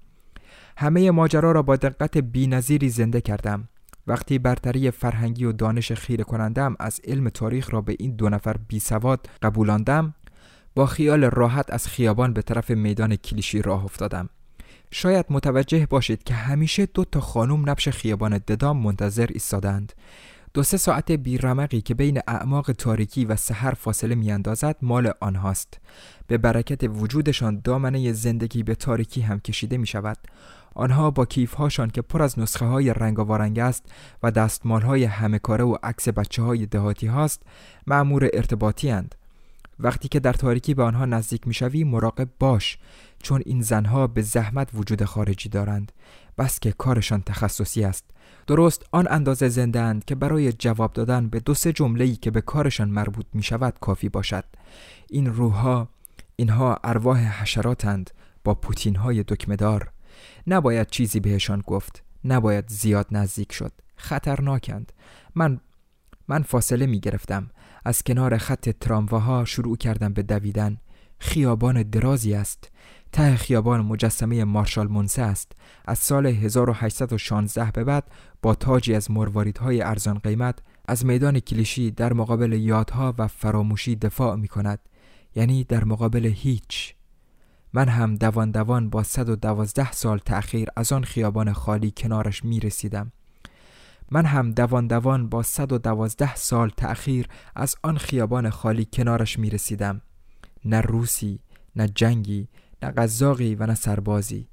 همه 0.77 1.11
ماجرا 1.11 1.51
را 1.51 1.61
با 1.61 1.75
دقت 1.75 2.17
بینظیری 2.17 2.89
زنده 2.89 3.21
کردم. 3.21 3.67
وقتی 4.07 4.39
برتری 4.39 4.91
فرهنگی 4.91 5.45
و 5.45 5.51
دانش 5.51 5.91
خیره 5.91 6.23
کنندم 6.23 6.75
از 6.79 7.01
علم 7.03 7.29
تاریخ 7.29 7.73
را 7.73 7.81
به 7.81 7.95
این 7.99 8.15
دو 8.15 8.29
نفر 8.29 8.57
بی 8.67 8.79
سواد 8.79 9.29
قبولاندم 9.41 10.13
با 10.75 10.85
خیال 10.85 11.23
راحت 11.23 11.73
از 11.73 11.87
خیابان 11.87 12.33
به 12.33 12.41
طرف 12.41 12.71
میدان 12.71 13.15
کلیشی 13.15 13.61
راه 13.61 13.85
افتادم. 13.85 14.29
شاید 14.91 15.25
متوجه 15.29 15.85
باشید 15.85 16.23
که 16.23 16.33
همیشه 16.33 16.85
دو 16.85 17.05
تا 17.05 17.19
خانم 17.19 17.69
نبش 17.69 17.89
خیابان 17.89 18.37
ددام 18.37 18.77
منتظر 18.77 19.29
ایستادند. 19.33 19.93
دو 20.53 20.63
سه 20.63 20.77
ساعت 20.77 21.11
بیرمقی 21.11 21.81
که 21.81 21.93
بین 21.93 22.21
اعماق 22.27 22.71
تاریکی 22.71 23.25
و 23.25 23.35
سحر 23.35 23.71
فاصله 23.71 24.15
میاندازد 24.15 24.75
مال 24.81 25.11
آنهاست. 25.19 25.79
به 26.27 26.37
برکت 26.37 26.83
وجودشان 26.83 27.61
دامنه 27.63 28.13
زندگی 28.13 28.63
به 28.63 28.75
تاریکی 28.75 29.21
هم 29.21 29.39
کشیده 29.39 29.77
می 29.77 29.87
شود. 29.87 30.17
آنها 30.75 31.11
با 31.11 31.25
کیفهاشان 31.25 31.89
که 31.89 32.01
پر 32.01 32.21
از 32.21 32.39
نسخه 32.39 32.65
های 32.65 32.93
رنگ 32.93 33.19
وارنگ 33.19 33.59
است 33.59 33.83
و 34.23 34.31
دستمال 34.31 34.81
های 34.81 35.03
همه 35.03 35.39
کاره 35.39 35.63
و 35.63 35.77
عکس 35.83 36.09
بچه 36.09 36.41
های 36.41 36.65
دهاتی 36.65 37.07
هاست 37.07 37.41
معمور 37.87 38.29
ارتباطی 38.33 38.89
هند. 38.89 39.15
وقتی 39.79 40.07
که 40.07 40.19
در 40.19 40.33
تاریکی 40.33 40.73
به 40.73 40.83
آنها 40.83 41.05
نزدیک 41.05 41.47
می‌شوی 41.47 41.83
مراقب 41.83 42.29
باش 42.39 42.77
چون 43.23 43.41
این 43.45 43.61
زنها 43.61 44.07
به 44.07 44.21
زحمت 44.21 44.69
وجود 44.73 45.03
خارجی 45.03 45.49
دارند. 45.49 45.91
بس 46.37 46.59
که 46.59 46.71
کارشان 46.71 47.21
تخصصی 47.21 47.83
است. 47.83 48.05
درست 48.47 48.85
آن 48.91 49.07
اندازه 49.09 49.49
زنده 49.49 49.99
که 50.07 50.15
برای 50.15 50.53
جواب 50.53 50.93
دادن 50.93 51.27
به 51.27 51.39
دو 51.39 51.53
سه 51.53 51.73
جمله‌ای 51.73 52.15
که 52.15 52.31
به 52.31 52.41
کارشان 52.41 52.89
مربوط 52.89 53.25
می 53.33 53.43
شود 53.43 53.73
کافی 53.81 54.09
باشد. 54.09 54.43
این 55.09 55.25
روحها 55.25 55.87
اینها 56.35 56.79
ارواح 56.83 57.41
حشراتند 57.41 58.11
با 58.43 58.53
پوتین 58.53 58.95
های 58.95 59.23
دکمدار 59.23 59.91
نباید 60.47 60.87
چیزی 60.87 61.19
بهشان 61.19 61.63
گفت. 61.67 62.03
نباید 62.25 62.65
زیاد 62.67 63.07
نزدیک 63.11 63.51
شد. 63.51 63.71
خطرناکند. 63.95 64.93
من 65.35 65.59
من 66.27 66.41
فاصله 66.41 66.85
می 66.85 66.99
گرفتم 66.99 67.49
از 67.85 68.03
کنار 68.03 68.37
خط 68.37 68.69
ترامواها 68.69 69.45
شروع 69.45 69.77
کردم 69.77 70.13
به 70.13 70.23
دویدن. 70.23 70.77
خیابان 71.19 71.83
درازی 71.83 72.33
است. 72.33 72.71
ته 73.11 73.35
خیابان 73.35 73.81
مجسمه 73.81 74.43
مارشال 74.43 74.87
مونسه 74.87 75.21
است. 75.21 75.51
از 75.85 75.99
سال 75.99 76.25
1816 76.25 77.71
به 77.71 77.83
بعد 77.83 78.03
با 78.41 78.55
تاجی 78.55 78.95
از 78.95 79.11
مرواریدهای 79.11 79.81
ارزان 79.81 80.19
قیمت 80.19 80.59
از 80.87 81.05
میدان 81.05 81.39
کلیشی 81.39 81.91
در 81.91 82.13
مقابل 82.13 82.53
یادها 82.53 83.15
و 83.17 83.27
فراموشی 83.27 83.95
دفاع 83.95 84.35
می 84.35 84.47
کند 84.47 84.79
یعنی 85.35 85.63
در 85.63 85.83
مقابل 85.83 86.25
هیچ. 86.25 86.94
من 87.75 87.89
هم 87.89 88.15
دوان 88.15 88.51
دوان 88.51 88.89
با 88.89 89.03
112 89.03 89.91
سال 89.91 90.17
تأخیر 90.17 90.67
از 90.75 90.93
آن 90.93 91.03
خیابان 91.03 91.53
خالی 91.53 91.91
کنارش 91.97 92.45
می 92.45 92.59
رسیدم. 92.59 93.11
من 94.11 94.25
هم 94.25 94.51
دوان 94.51 94.87
دوان 94.87 95.29
با 95.29 95.43
112 95.43 96.35
سال 96.35 96.69
تأخیر 96.69 97.27
از 97.55 97.75
آن 97.83 97.97
خیابان 97.97 98.49
خالی 98.49 98.85
کنارش 98.93 99.39
می 99.39 99.49
رسیدم. 99.49 100.01
نه 100.65 100.81
روسی 100.81 101.39
نه 101.75 101.87
جنگی 101.87 102.47
نه 102.83 102.91
قزاقی 102.91 103.55
و 103.55 103.65
نه 103.65 103.75
سربازی. 103.75 104.47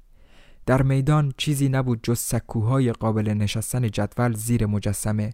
در 0.65 0.81
میدان 0.81 1.33
چیزی 1.37 1.69
نبود 1.69 1.99
جز 2.03 2.19
سکوهای 2.19 2.93
قابل 2.93 3.29
نشستن 3.29 3.89
جدول 3.89 4.33
زیر 4.33 4.65
مجسمه. 4.65 5.33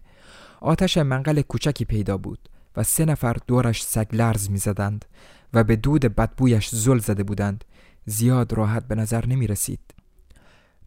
آتش 0.60 0.98
منقل 0.98 1.42
کوچکی 1.42 1.84
پیدا 1.84 2.16
بود 2.16 2.48
و 2.76 2.82
سه 2.82 3.04
نفر 3.04 3.36
دورش 3.46 3.82
سگ 3.82 4.06
لرز 4.12 4.50
می 4.50 4.58
زدند 4.58 5.04
و 5.54 5.64
به 5.64 5.76
دود 5.76 6.00
بدبویش 6.00 6.68
زل 6.68 6.98
زده 6.98 7.22
بودند. 7.22 7.64
زیاد 8.06 8.52
راحت 8.52 8.88
به 8.88 8.94
نظر 8.94 9.26
نمی 9.26 9.46
رسید 9.46 9.80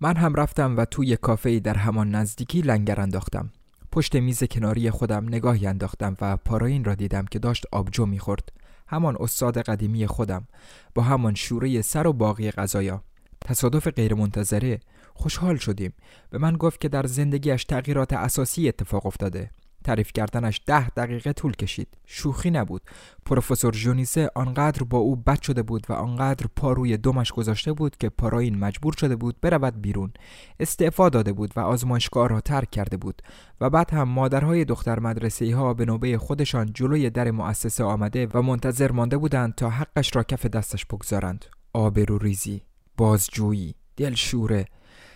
من 0.01 0.15
هم 0.15 0.35
رفتم 0.35 0.77
و 0.77 0.85
توی 0.85 1.17
کافه 1.17 1.59
در 1.59 1.77
همان 1.77 2.15
نزدیکی 2.15 2.61
لنگر 2.61 3.01
انداختم. 3.01 3.51
پشت 3.91 4.15
میز 4.15 4.43
کناری 4.43 4.89
خودم 4.89 5.27
نگاهی 5.27 5.67
انداختم 5.67 6.17
و 6.21 6.37
پاراین 6.37 6.83
را 6.83 6.95
دیدم 6.95 7.25
که 7.25 7.39
داشت 7.39 7.65
آبجو 7.71 8.05
می‌خورد. 8.05 8.51
همان 8.87 9.17
استاد 9.19 9.57
قدیمی 9.57 10.07
خودم 10.07 10.47
با 10.95 11.03
همان 11.03 11.35
شوره 11.35 11.81
سر 11.81 12.07
و 12.07 12.13
باقی 12.13 12.51
غذایا. 12.51 13.03
تصادف 13.41 13.87
غیرمنتظره 13.87 14.79
خوشحال 15.13 15.57
شدیم. 15.57 15.93
به 16.29 16.37
من 16.37 16.57
گفت 16.57 16.81
که 16.81 16.89
در 16.89 17.05
زندگیش 17.05 17.63
تغییرات 17.63 18.13
اساسی 18.13 18.67
اتفاق 18.67 19.05
افتاده. 19.05 19.49
تعریف 19.83 20.11
کردنش 20.13 20.61
ده 20.65 20.89
دقیقه 20.89 21.33
طول 21.33 21.51
کشید. 21.51 21.87
شوخی 22.05 22.51
نبود. 22.51 22.81
پروفسور 23.25 23.73
جونیسه 23.73 24.29
آنقدر 24.35 24.83
با 24.83 24.97
او 24.97 25.15
بد 25.15 25.41
شده 25.41 25.63
بود 25.63 25.85
و 25.89 25.93
آنقدر 25.93 26.45
پا 26.55 26.73
روی 26.73 26.97
دمش 26.97 27.31
گذاشته 27.31 27.73
بود 27.73 27.97
که 27.97 28.09
پاراین 28.09 28.59
مجبور 28.59 28.93
شده 28.93 29.15
بود 29.15 29.41
برود 29.41 29.81
بیرون. 29.81 30.13
استعفا 30.59 31.09
داده 31.09 31.33
بود 31.33 31.53
و 31.55 31.59
آزمایشگاه 31.59 32.27
را 32.27 32.41
ترک 32.41 32.71
کرده 32.71 32.97
بود 32.97 33.21
و 33.61 33.69
بعد 33.69 33.93
هم 33.93 34.09
مادرهای 34.09 34.65
دختر 34.65 34.99
مدرسه 34.99 35.55
ها 35.55 35.73
به 35.73 35.85
نوبه 35.85 36.17
خودشان 36.17 36.73
جلوی 36.73 37.09
در 37.09 37.31
مؤسسه 37.31 37.83
آمده 37.83 38.27
و 38.33 38.41
منتظر 38.41 38.91
مانده 38.91 39.17
بودند 39.17 39.55
تا 39.55 39.69
حقش 39.69 40.15
را 40.15 40.23
کف 40.23 40.45
دستش 40.45 40.85
بگذارند. 40.85 41.45
آبروریزی 41.73 42.61
بازجویی 42.97 43.75
دلشوره. 43.97 44.65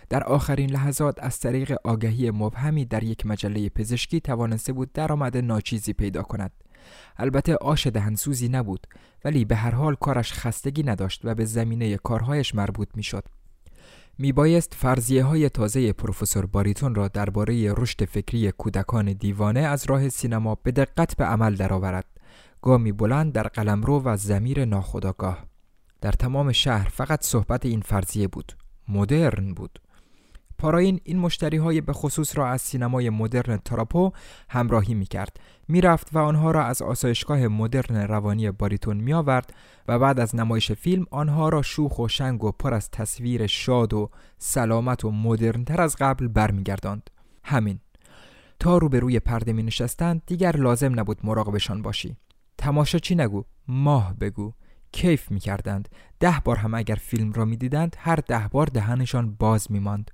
در 0.10 0.24
آخرین 0.24 0.70
لحظات 0.70 1.24
از 1.24 1.40
طریق 1.40 1.76
آگهی 1.84 2.32
مبهمی 2.32 2.86
در 2.86 3.04
یک 3.04 3.26
مجله 3.26 3.70
پزشکی 3.70 4.20
توانسته 4.20 4.74
بود 4.74 4.94
درآمد 4.94 5.38
ناچیزی 5.38 5.94
پیدا 5.94 6.24
کند 6.24 6.52
البته 7.18 7.56
آش 7.56 7.88
دهنسوزی 7.88 8.50
نبود 8.50 8.88
ولی 9.26 9.46
به 9.46 9.56
هر 9.56 9.72
حال 9.72 9.96
کارش 9.96 10.34
خستگی 10.34 10.84
نداشت 10.84 11.22
و 11.24 11.36
به 11.36 11.46
زمینه 11.46 11.98
کارهایش 11.98 12.56
مربوط 12.56 12.88
می‌شد. 12.96 13.24
میبایست 14.18 14.74
فرضیه 14.74 15.24
های 15.24 15.50
تازه 15.50 15.94
پروفسور 15.94 16.46
باریتون 16.46 16.96
را 16.96 17.08
درباره 17.08 17.74
رشد 17.74 18.06
فکری 18.06 18.52
کودکان 18.52 19.14
دیوانه 19.14 19.60
از 19.60 19.86
راه 19.86 20.10
سینما 20.10 20.56
به 20.56 20.72
دقت 20.72 21.18
به 21.18 21.26
عمل 21.26 21.56
درآورد. 21.56 22.06
گامی 22.62 22.92
بلند 22.92 23.34
در 23.34 23.48
قلمرو 23.48 24.02
و 24.06 24.18
زمیر 24.18 24.66
ناخداگاه. 24.66 25.46
در 26.02 26.12
تمام 26.12 26.52
شهر 26.52 26.90
فقط 26.90 27.26
صحبت 27.26 27.66
این 27.66 27.82
فرضیه 27.82 28.28
بود. 28.28 28.58
مدرن 28.88 29.54
بود. 29.54 29.80
پاراین 30.58 31.00
این 31.04 31.20
مشتری 31.20 31.58
های 31.58 31.82
به 31.82 31.94
خصوص 31.94 32.38
را 32.38 32.50
از 32.50 32.62
سینمای 32.62 33.10
مدرن 33.10 33.58
تراپو 33.58 34.12
همراهی 34.50 34.94
می 34.94 35.06
کرد. 35.06 35.40
می 35.68 35.82
رفت 35.82 36.10
و 36.14 36.18
آنها 36.18 36.52
را 36.52 36.64
از 36.64 36.82
آسایشگاه 36.82 37.48
مدرن 37.48 37.96
روانی 37.96 38.52
باریتون 38.52 38.98
می 38.98 39.14
آورد 39.14 39.54
و 39.88 40.00
بعد 40.00 40.20
از 40.20 40.36
نمایش 40.36 40.72
فیلم 40.72 41.06
آنها 41.12 41.50
را 41.50 41.62
شوخ 41.62 42.00
و 42.00 42.08
شنگ 42.08 42.44
و 42.44 42.52
پر 42.52 42.74
از 42.74 42.92
تصویر 42.92 43.48
شاد 43.48 43.94
و 43.94 44.10
سلامت 44.38 45.06
و 45.06 45.12
مدرن 45.12 45.64
تر 45.64 45.82
از 45.82 45.96
قبل 46.00 46.28
برمیگرداند. 46.28 47.10
همین. 47.44 47.80
تا 48.60 48.78
روبروی 48.78 49.20
پرده 49.20 49.54
می 49.54 49.64
نشستند 49.64 50.22
دیگر 50.26 50.58
لازم 50.58 51.00
نبود 51.00 51.20
مراقبشان 51.24 51.82
باشی. 51.82 52.16
تماشا 52.58 53.00
چی 53.00 53.16
نگو 53.16 53.44
ماه 53.68 54.14
بگو 54.14 54.54
کیف 54.92 55.32
می 55.32 55.40
کردند 55.40 55.90
ده 56.20 56.42
بار 56.46 56.58
هم 56.58 56.74
اگر 56.74 56.96
فیلم 56.96 57.34
را 57.34 57.46
می 57.46 57.58
دیدند 57.58 57.96
هر 58.00 58.16
ده 58.16 58.48
بار 58.52 58.66
دهنشان 58.68 59.36
باز 59.40 59.72
می 59.72 59.80
ماند. 59.80 60.12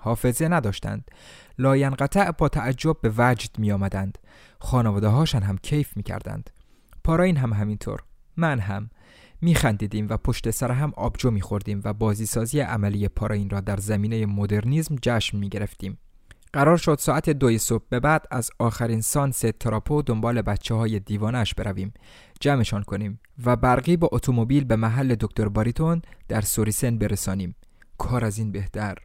حافظه 0.00 0.48
نداشتند. 0.48 1.10
لاینقطع 1.58 2.30
با 2.30 2.48
تعجب 2.48 2.96
به 3.00 3.12
وجد 3.16 3.58
می 3.58 3.72
آمدند 3.72 4.18
خانواده 4.60 5.08
هاشان 5.08 5.42
هم 5.42 5.58
کیف 5.58 5.96
می 5.96 6.02
کردند 6.02 6.50
پاراین 7.04 7.36
هم 7.36 7.52
همینطور. 7.52 8.02
من 8.36 8.58
هم. 8.58 8.90
میخندیدیم 9.40 10.06
و 10.10 10.16
پشت 10.16 10.50
سر 10.50 10.70
هم 10.70 10.92
آبجو 10.96 11.30
میخوردیم 11.30 11.80
و 11.84 11.92
بازیسازی 11.92 12.60
عملی 12.60 13.08
پاراین 13.08 13.50
را 13.50 13.60
در 13.60 13.76
زمینه 13.76 14.26
مدرنیزم 14.26 14.96
جشن 15.02 15.38
می‌گرفتیم. 15.38 15.98
قرار 16.52 16.76
شد 16.76 16.98
ساعت 17.00 17.30
دوی 17.30 17.58
صبح 17.58 17.84
به 17.88 18.00
بعد 18.00 18.26
از 18.30 18.50
آخرین 18.58 19.00
سانس 19.00 19.44
تراپو 19.60 20.02
دنبال 20.02 20.42
بچه 20.42 20.74
های 20.74 21.00
دیوانش 21.00 21.54
برویم. 21.54 21.94
جمعشان 22.40 22.82
کنیم 22.82 23.20
و 23.44 23.56
برقی 23.56 23.96
با 23.96 24.08
اتومبیل 24.12 24.64
به 24.64 24.76
محل 24.76 25.14
دکتر 25.14 25.48
باریتون 25.48 26.02
در 26.28 26.40
سوریسن 26.40 26.98
برسانیم. 26.98 27.56
کار 27.98 28.24
از 28.24 28.38
این 28.38 28.52
بهتر. 28.52 28.96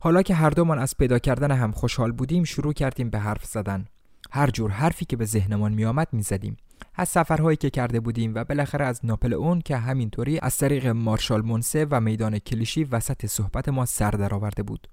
حالا 0.00 0.22
که 0.22 0.34
هر 0.34 0.50
دومان 0.50 0.78
از 0.78 0.96
پیدا 0.96 1.18
کردن 1.18 1.50
هم 1.50 1.72
خوشحال 1.72 2.12
بودیم 2.12 2.44
شروع 2.44 2.72
کردیم 2.72 3.10
به 3.10 3.18
حرف 3.18 3.44
زدن. 3.44 3.86
هر 4.30 4.50
جور 4.50 4.70
حرفی 4.70 5.04
که 5.04 5.16
به 5.16 5.24
ذهنمان 5.24 5.72
میآمد 5.72 6.08
می‌زدیم. 6.12 6.56
از 6.94 7.08
سفرهایی 7.08 7.56
که 7.56 7.70
کرده 7.70 8.00
بودیم 8.00 8.34
و 8.34 8.44
بالاخره 8.44 8.84
از 8.84 9.00
ناپل 9.04 9.32
اون 9.32 9.60
که 9.60 9.76
همینطوری 9.76 10.38
از 10.42 10.56
طریق 10.56 10.86
مارشال 10.86 11.42
مونسه 11.42 11.86
و 11.90 12.00
میدان 12.00 12.38
کلیشی 12.38 12.84
وسط 12.84 13.26
صحبت 13.26 13.68
ما 13.68 13.86
سر 13.86 14.10
درآورده 14.10 14.62
بود. 14.62 14.88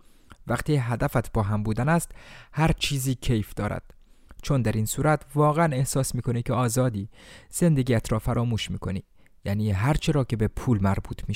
وقتی 0.48 0.76
هدفت 0.76 1.32
با 1.32 1.44
هم 1.44 1.64
بودن 1.64 1.90
است 1.90 2.12
هر 2.54 2.72
چیزی 2.72 3.16
کیف 3.16 3.54
دارد. 3.54 3.94
چون 4.42 4.62
در 4.62 4.72
این 4.72 4.86
صورت 4.86 5.26
واقعا 5.36 5.76
احساس 5.76 6.16
می‌کنی 6.16 6.42
که 6.42 6.54
آزادی 6.54 7.10
زندگیت 7.50 8.12
را 8.12 8.20
فراموش 8.20 8.72
می‌کنی. 8.72 9.04
یعنی 9.46 9.72
هرچه 9.72 10.12
را 10.12 10.24
که 10.24 10.36
به 10.36 10.48
پول 10.48 10.80
مربوط 10.82 11.22
می 11.28 11.36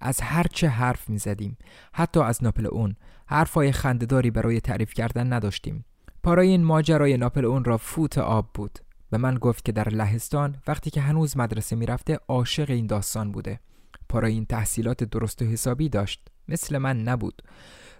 از 0.00 0.20
هرچه 0.20 0.68
حرف 0.68 1.08
می 1.08 1.18
زدیم 1.18 1.56
حتی 1.92 2.20
از 2.20 2.44
ناپل 2.44 2.66
اون. 2.66 2.96
حرفای 3.26 3.72
خندهداری 3.72 4.30
برای 4.30 4.60
تعریف 4.60 4.94
کردن 4.94 5.32
نداشتیم. 5.32 5.84
پارای 6.22 6.58
ماجرای 6.58 7.16
ناپل 7.16 7.44
اون 7.44 7.64
را 7.64 7.76
فوت 7.76 8.18
آب 8.18 8.50
بود. 8.54 8.78
به 9.10 9.18
من 9.18 9.34
گفت 9.34 9.64
که 9.64 9.72
در 9.72 9.88
لهستان 9.88 10.56
وقتی 10.66 10.90
که 10.90 11.00
هنوز 11.00 11.36
مدرسه 11.36 11.76
می‌رفته 11.76 12.18
عاشق 12.28 12.70
این 12.70 12.86
داستان 12.86 13.32
بوده. 13.32 13.60
پاراین 14.08 14.46
تحصیلات 14.46 15.04
درست 15.04 15.42
و 15.42 15.44
حسابی 15.44 15.88
داشت. 15.88 16.28
مثل 16.48 16.78
من 16.78 17.02
نبود. 17.02 17.42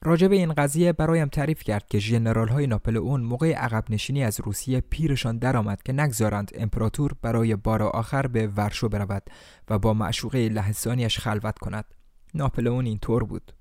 راجب 0.07 0.33
این 0.33 0.53
قضیه 0.53 0.93
برایم 0.93 1.29
تعریف 1.29 1.63
کرد 1.63 1.89
که 1.89 1.99
ژنرال 1.99 2.49
های 2.49 2.67
ناپل 2.67 2.97
اون 2.97 3.21
موقع 3.21 3.53
عقب 3.53 3.85
نشینی 3.91 4.25
از 4.25 4.41
روسیه 4.41 4.81
پیرشان 4.81 5.39
درآمد 5.39 5.83
که 5.83 5.93
نگذارند 5.93 6.51
امپراتور 6.55 7.13
برای 7.23 7.57
بار 7.57 7.83
آخر 7.83 8.27
به 8.27 8.47
ورشو 8.47 8.89
برود 8.89 9.23
و 9.69 9.79
با 9.79 9.95
معشوقه 9.95 10.49
لهستانیش 10.49 11.19
خلوت 11.19 11.59
کند. 11.59 11.85
ناپل 12.35 12.67
اون 12.67 12.87
اینطور 12.87 13.25
بود. 13.25 13.53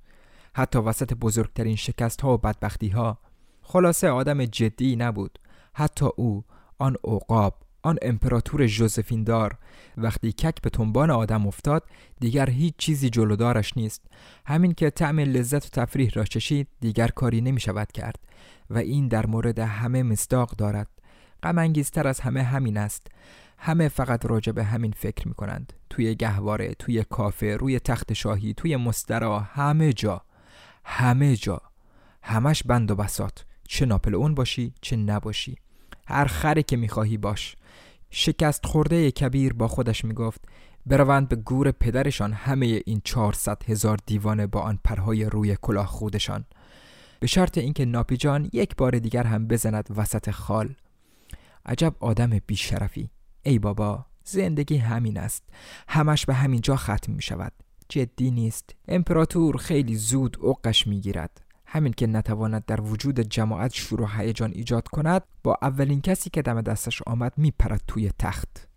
حتی 0.55 0.79
وسط 0.79 1.13
بزرگترین 1.13 1.75
شکست 1.75 2.21
ها 2.21 2.33
و 2.33 2.37
بدبختی 2.37 2.89
ها 2.89 3.17
خلاصه 3.61 4.09
آدم 4.09 4.45
جدی 4.45 4.95
نبود. 4.95 5.39
حتی 5.73 6.05
او 6.15 6.43
آن 6.77 6.95
عقاب 7.03 7.64
آن 7.85 7.97
امپراتور 8.01 8.67
ژوزفین 8.67 9.23
دار. 9.23 9.57
وقتی 9.97 10.31
کک 10.31 10.61
به 10.61 10.69
تنبان 10.69 11.11
آدم 11.11 11.47
افتاد 11.47 11.83
دیگر 12.19 12.49
هیچ 12.49 12.73
چیزی 12.77 13.09
جلودارش 13.09 13.77
نیست. 13.77 14.01
همین 14.45 14.73
که 14.73 14.89
طعم 14.89 15.19
لذت 15.19 15.65
و 15.65 15.69
تفریح 15.69 16.11
را 16.13 16.23
چشید 16.23 16.67
دیگر 16.79 17.07
کاری 17.07 17.41
نمی 17.41 17.59
شود 17.59 17.91
کرد 17.91 18.19
و 18.69 18.77
این 18.77 19.07
در 19.07 19.25
مورد 19.25 19.59
همه 19.59 20.03
مصداق 20.03 20.51
دارد. 20.51 20.87
غم 21.43 21.57
انگیزتر 21.57 22.07
از 22.07 22.19
همه 22.19 22.43
همین 22.43 22.77
است. 22.77 23.07
همه 23.57 23.87
فقط 23.87 24.25
راجع 24.25 24.51
به 24.51 24.63
همین 24.63 24.91
فکر 24.91 25.27
می 25.27 25.33
کنند 25.33 25.73
توی 25.89 26.15
گهواره 26.15 26.73
توی 26.73 27.03
کافه 27.03 27.57
روی 27.57 27.79
تخت 27.79 28.13
شاهی 28.13 28.53
توی 28.53 28.75
مسترا 28.75 29.39
همه 29.39 29.93
جا 29.93 30.21
همه 30.85 31.35
جا. 31.35 31.61
همش 32.23 32.63
بند 32.63 32.91
و 32.91 32.95
بسات 32.95 33.45
چه 33.67 33.85
ناپل 33.85 34.15
اون 34.15 34.35
باشی 34.35 34.73
چه 34.81 34.95
نباشی. 34.95 35.57
هر 36.07 36.25
خری 36.25 36.63
که 36.63 36.77
می‌خواهی 36.77 37.17
باش. 37.17 37.55
شکست 38.17 38.65
خورده 38.65 39.11
کبیر 39.11 39.53
با 39.53 39.67
خودش 39.67 40.05
می‌گفت 40.05 40.41
بروند 40.85 41.29
به 41.29 41.35
گور 41.35 41.71
پدرشان 41.71 42.33
همه 42.33 42.81
این 42.85 43.01
چهارصد 43.03 43.63
هزار 43.67 43.97
دیوانه 44.05 44.47
با 44.47 44.61
آن 44.61 44.79
پرهای 44.83 45.25
روی 45.25 45.57
کلاه 45.61 45.85
خودشان. 45.85 46.45
به 47.19 47.27
شرط 47.27 47.57
اینکه 47.57 47.85
ناپیجان 47.85 48.49
یک 48.53 48.75
بار 48.75 48.99
دیگر 48.99 49.23
هم 49.23 49.47
بزند 49.47 49.87
وسط 49.95 50.31
خال. 50.31 50.75
عجب 51.65 51.95
آدم 51.99 52.39
بیشرفی. 52.47 53.09
ای 53.43 53.59
بابا 53.59 54.05
زندگی 54.23 54.77
همین 54.77 55.17
است. 55.17 55.43
همش 55.87 56.25
به 56.25 56.33
همین 56.33 56.61
جا 56.61 56.75
ختم 56.75 57.13
می 57.13 57.21
شود 57.21 57.53
جدی 57.89 58.31
نیست. 58.31 58.75
امپراتور 58.87 59.57
خیلی 59.57 59.95
زود 59.95 60.37
اوقش 60.39 60.87
می 60.87 61.01
گیرد 61.01 61.44
همین 61.75 61.93
که 61.93 62.07
نتواند 62.07 62.65
در 62.65 62.81
وجود 62.81 63.19
جماعت 63.19 63.73
شروع 63.73 64.09
هیجان 64.17 64.51
ایجاد 64.51 64.87
کند 64.87 65.21
با 65.43 65.57
اولین 65.61 66.01
کسی 66.01 66.29
که 66.29 66.41
دم 66.41 66.61
دستش 66.61 67.01
آمد 67.07 67.33
میپرد 67.37 67.81
توی 67.87 68.11
تخت. 68.19 68.67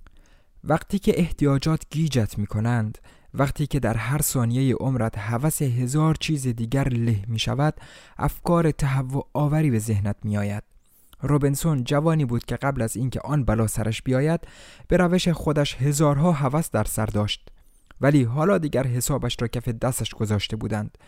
وقتی 0.64 0.98
که 0.98 1.18
احتیاجات 1.18 1.82
گیجت 1.90 2.38
می 2.38 2.46
کنند 2.46 2.98
وقتی 3.34 3.66
که 3.66 3.80
در 3.80 3.96
هر 3.96 4.22
ثانیه 4.22 4.74
عمرت 4.74 5.18
هوس 5.18 5.62
هزار 5.62 6.14
چیز 6.14 6.46
دیگر 6.46 6.88
له 6.88 7.24
می 7.28 7.38
شود 7.38 7.74
افکار 8.18 8.70
تهوع 8.70 9.28
آوری 9.34 9.70
به 9.70 9.78
ذهنت 9.78 10.16
می 10.24 10.38
آید 10.38 10.62
روبنسون 11.22 11.84
جوانی 11.84 12.24
بود 12.24 12.44
که 12.44 12.56
قبل 12.56 12.82
از 12.82 12.96
اینکه 12.96 13.20
آن 13.20 13.44
بلا 13.44 13.66
سرش 13.66 14.02
بیاید 14.02 14.40
به 14.88 14.96
روش 14.96 15.28
خودش 15.28 15.74
هزارها 15.74 16.32
هوس 16.32 16.70
در 16.70 16.84
سر 16.84 17.06
داشت. 17.06 17.48
ولی 18.00 18.22
حالا 18.22 18.58
دیگر 18.58 18.86
حسابش 18.86 19.36
را 19.40 19.48
کف 19.48 19.68
دستش 19.68 20.14
گذاشته 20.14 20.56
بودند. 20.56 20.98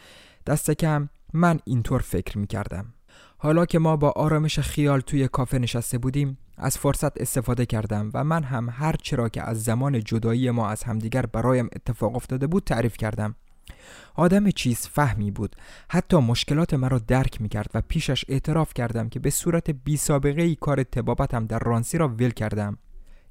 دست 0.46 0.70
کم 0.70 1.08
من 1.32 1.58
اینطور 1.64 2.00
فکر 2.00 2.38
می 2.38 2.46
کردم 2.46 2.94
حالا 3.38 3.66
که 3.66 3.78
ما 3.78 3.96
با 3.96 4.10
آرامش 4.10 4.58
خیال 4.58 5.00
توی 5.00 5.28
کافه 5.28 5.58
نشسته 5.58 5.98
بودیم 5.98 6.38
از 6.56 6.78
فرصت 6.78 7.20
استفاده 7.20 7.66
کردم 7.66 8.10
و 8.14 8.24
من 8.24 8.42
هم 8.42 8.68
هر 8.72 8.96
چرا 9.02 9.28
که 9.28 9.42
از 9.42 9.64
زمان 9.64 10.00
جدایی 10.00 10.50
ما 10.50 10.68
از 10.68 10.82
همدیگر 10.82 11.26
برایم 11.26 11.68
اتفاق 11.76 12.16
افتاده 12.16 12.46
بود 12.46 12.64
تعریف 12.64 12.96
کردم. 12.96 13.34
آدم 14.14 14.50
چیز 14.50 14.86
فهمی 14.86 15.30
بود. 15.30 15.56
حتی 15.88 16.16
مشکلات 16.16 16.74
مرا 16.74 16.98
درک 16.98 17.40
می 17.40 17.48
کرد 17.48 17.70
و 17.74 17.80
پیشش 17.88 18.24
اعتراف 18.28 18.74
کردم 18.74 19.08
که 19.08 19.20
به 19.20 19.30
صورت 19.30 19.70
بی 19.70 19.96
سابقه 19.96 20.42
ای 20.42 20.54
کار 20.54 20.82
تبابتم 20.82 21.46
در 21.46 21.58
رانسی 21.58 21.98
را 21.98 22.08
ول 22.08 22.30
کردم. 22.30 22.78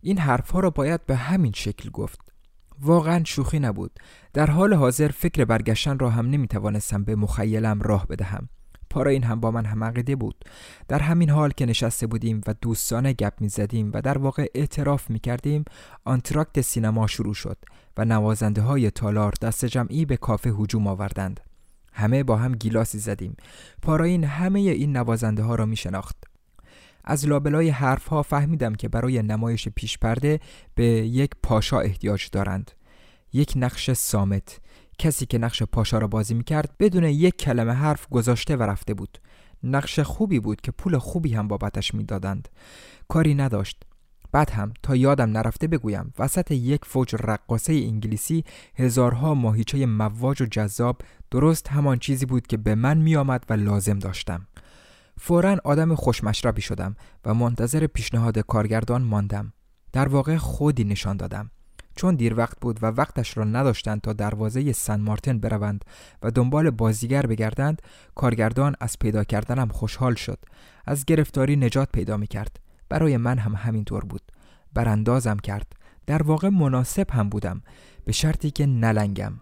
این 0.02 0.18
حرفها 0.18 0.60
را 0.60 0.70
باید 0.70 1.06
به 1.06 1.16
همین 1.16 1.52
شکل 1.56 1.90
گفت. 1.90 2.29
واقعا 2.82 3.24
شوخی 3.24 3.60
نبود. 3.60 4.00
در 4.34 4.52
حال 4.52 4.74
حاضر 4.74 5.08
فکر 5.08 5.46
برگشتن 5.46 6.00
را 6.00 6.10
هم 6.10 6.30
نمی 6.30 6.48
توانستم 6.48 7.04
به 7.04 7.16
مخیلم 7.16 7.82
راه 7.82 8.08
بدهم. 8.08 8.50
پارا 8.90 9.12
این 9.12 9.24
هم 9.24 9.40
با 9.40 9.52
من 9.52 9.66
هم 9.66 9.84
عقیده 9.84 10.16
بود. 10.16 10.46
در 10.88 11.00
همین 11.00 11.30
حال 11.30 11.52
که 11.52 11.66
نشسته 11.66 12.08
بودیم 12.08 12.42
و 12.48 12.54
دوستانه 12.62 13.14
گپ 13.14 13.34
می 13.40 13.50
زدیم 13.50 13.92
و 13.94 14.02
در 14.02 14.18
واقع 14.18 14.46
اعتراف 14.56 15.10
می 15.10 15.20
کردیم 15.20 15.66
آنتراکت 16.06 16.62
سینما 16.62 17.08
شروع 17.08 17.34
شد 17.34 17.58
و 17.98 18.06
نوازنده 18.06 18.62
های 18.62 18.92
تالار 18.92 19.34
دست 19.42 19.66
جمعی 19.66 20.06
به 20.06 20.18
کافه 20.18 20.50
هجوم 20.50 20.88
آوردند. 20.88 21.40
همه 21.94 22.24
با 22.24 22.38
هم 22.38 22.56
گیلاسی 22.56 23.00
زدیم. 23.00 23.36
پاراین 23.82 24.24
همه 24.24 24.60
این 24.60 24.98
نوازنده 24.98 25.44
ها 25.44 25.56
را 25.56 25.66
می 25.66 25.76
شناخت 25.76 26.29
از 27.10 27.28
لابلای 27.28 27.70
حرف 27.70 28.08
ها 28.08 28.24
فهمیدم 28.24 28.76
که 28.76 28.90
برای 28.90 29.22
نمایش 29.22 29.68
پیش 29.68 29.98
پرده 29.98 30.40
به 30.76 30.86
یک 30.86 31.32
پاشا 31.44 31.80
احتیاج 31.80 32.30
دارند. 32.32 32.72
یک 33.34 33.54
نقش 33.56 33.92
سامت 33.92 34.60
کسی 35.00 35.26
که 35.26 35.38
نقش 35.38 35.64
پاشا 35.64 35.98
را 35.98 36.08
بازی 36.08 36.34
می 36.34 36.44
کرد 36.44 36.76
بدون 36.80 37.04
یک 37.04 37.38
کلمه 37.38 37.74
حرف 37.74 38.08
گذاشته 38.10 38.56
و 38.56 38.64
رفته 38.64 38.94
بود. 38.94 39.18
نقش 39.64 40.00
خوبی 40.00 40.40
بود 40.40 40.62
که 40.62 40.72
پول 40.72 40.98
خوبی 40.98 41.34
هم 41.34 41.48
بابتش 41.48 41.94
می‌دادند. 41.94 42.50
کاری 43.08 43.36
نداشت. 43.36 43.84
بعد 44.32 44.50
هم 44.50 44.74
تا 44.84 44.96
یادم 44.96 45.32
نرفته 45.32 45.68
بگویم 45.68 46.14
وسط 46.20 46.52
یک 46.52 46.86
فوج 46.86 47.16
رقاصه 47.20 47.74
انگلیسی 47.74 48.44
هزارها 48.76 49.34
ماهیچه 49.34 49.86
مواج 49.86 50.42
و 50.42 50.46
جذاب 50.46 51.02
درست 51.32 51.68
همان 51.68 52.00
چیزی 52.00 52.26
بود 52.26 52.48
که 52.48 52.58
به 52.58 52.76
من 52.76 52.98
میآمد 52.98 53.46
و 53.50 53.54
لازم 53.54 54.00
داشتم. 54.00 54.48
فورا 55.22 55.58
آدم 55.64 55.96
خوشمشربی 55.96 56.62
شدم 56.62 56.96
و 57.26 57.34
منتظر 57.34 57.88
پیشنهاد 57.88 58.40
کارگردان 58.40 59.02
ماندم. 59.02 59.54
در 59.94 60.08
واقع 60.08 60.38
خودی 60.38 60.84
نشان 60.84 61.18
دادم. 61.18 61.52
چون 61.96 62.16
دیر 62.16 62.38
وقت 62.38 62.60
بود 62.60 62.80
و 62.82 62.86
وقتش 62.86 63.38
را 63.38 63.44
نداشتند 63.44 64.02
تا 64.02 64.14
دروازه 64.14 64.72
سن 64.72 65.02
مارتن 65.02 65.40
بروند 65.40 65.86
و 66.24 66.32
دنبال 66.32 66.70
بازیگر 66.70 67.26
بگردند 67.26 67.82
کارگردان 68.16 68.76
از 68.80 69.00
پیدا 69.00 69.24
کردنم 69.24 69.68
خوشحال 69.68 70.16
شد. 70.16 70.40
از 70.86 71.06
گرفتاری 71.06 71.56
نجات 71.56 71.90
پیدا 71.94 72.18
می 72.18 72.28
کرد 72.28 72.60
برای 72.90 73.18
من 73.18 73.38
هم 73.38 73.56
همینطور 73.56 74.06
بود. 74.06 74.22
براندازم 74.74 75.38
کرد. 75.38 75.74
در 76.06 76.24
واقع 76.24 76.50
مناسب 76.50 77.12
هم 77.12 77.30
بودم. 77.30 77.62
به 78.06 78.12
شرطی 78.12 78.52
که 78.52 78.66
نلنگم. 78.66 79.34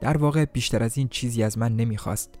در 0.00 0.16
واقع 0.16 0.44
بیشتر 0.44 0.82
از 0.82 0.98
این 0.98 1.08
چیزی 1.08 1.42
از 1.42 1.58
من 1.58 1.76
نمی‌خواست. 1.76 2.34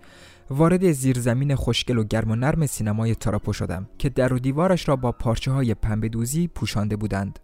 وارد 0.50 0.92
زیرزمین 0.92 1.54
خوشگل 1.54 1.98
و 1.98 2.04
گرم 2.04 2.30
و 2.30 2.36
نرم 2.36 2.66
سینمای 2.66 3.14
تراپو 3.14 3.52
شدم 3.52 3.88
که 3.98 4.08
در 4.08 4.32
و 4.32 4.38
دیوارش 4.38 4.88
را 4.88 4.96
با 4.96 5.12
پارچه 5.12 5.50
های 5.52 5.74
پنبه 5.74 6.08
دوزی 6.08 6.48
پوشانده 6.48 6.96
بودند. 6.96 7.38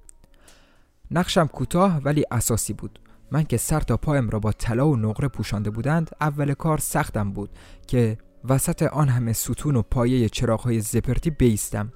نقشم 1.10 1.46
کوتاه 1.46 2.00
ولی 2.04 2.24
اساسی 2.30 2.72
بود. 2.72 2.98
من 3.30 3.44
که 3.44 3.56
سر 3.56 3.80
تا 3.80 3.96
پایم 3.96 4.30
را 4.30 4.38
با 4.38 4.52
طلا 4.52 4.88
و 4.88 4.96
نقره 4.96 5.28
پوشانده 5.28 5.70
بودند 5.70 6.10
اول 6.20 6.54
کار 6.54 6.78
سختم 6.78 7.32
بود 7.32 7.50
که 7.86 8.18
وسط 8.48 8.82
آن 8.82 9.08
همه 9.08 9.32
ستون 9.32 9.76
و 9.76 9.82
پایه 9.82 10.28
چراغهای 10.28 10.80
زپرتی 10.80 11.30
بیستم. 11.30 11.92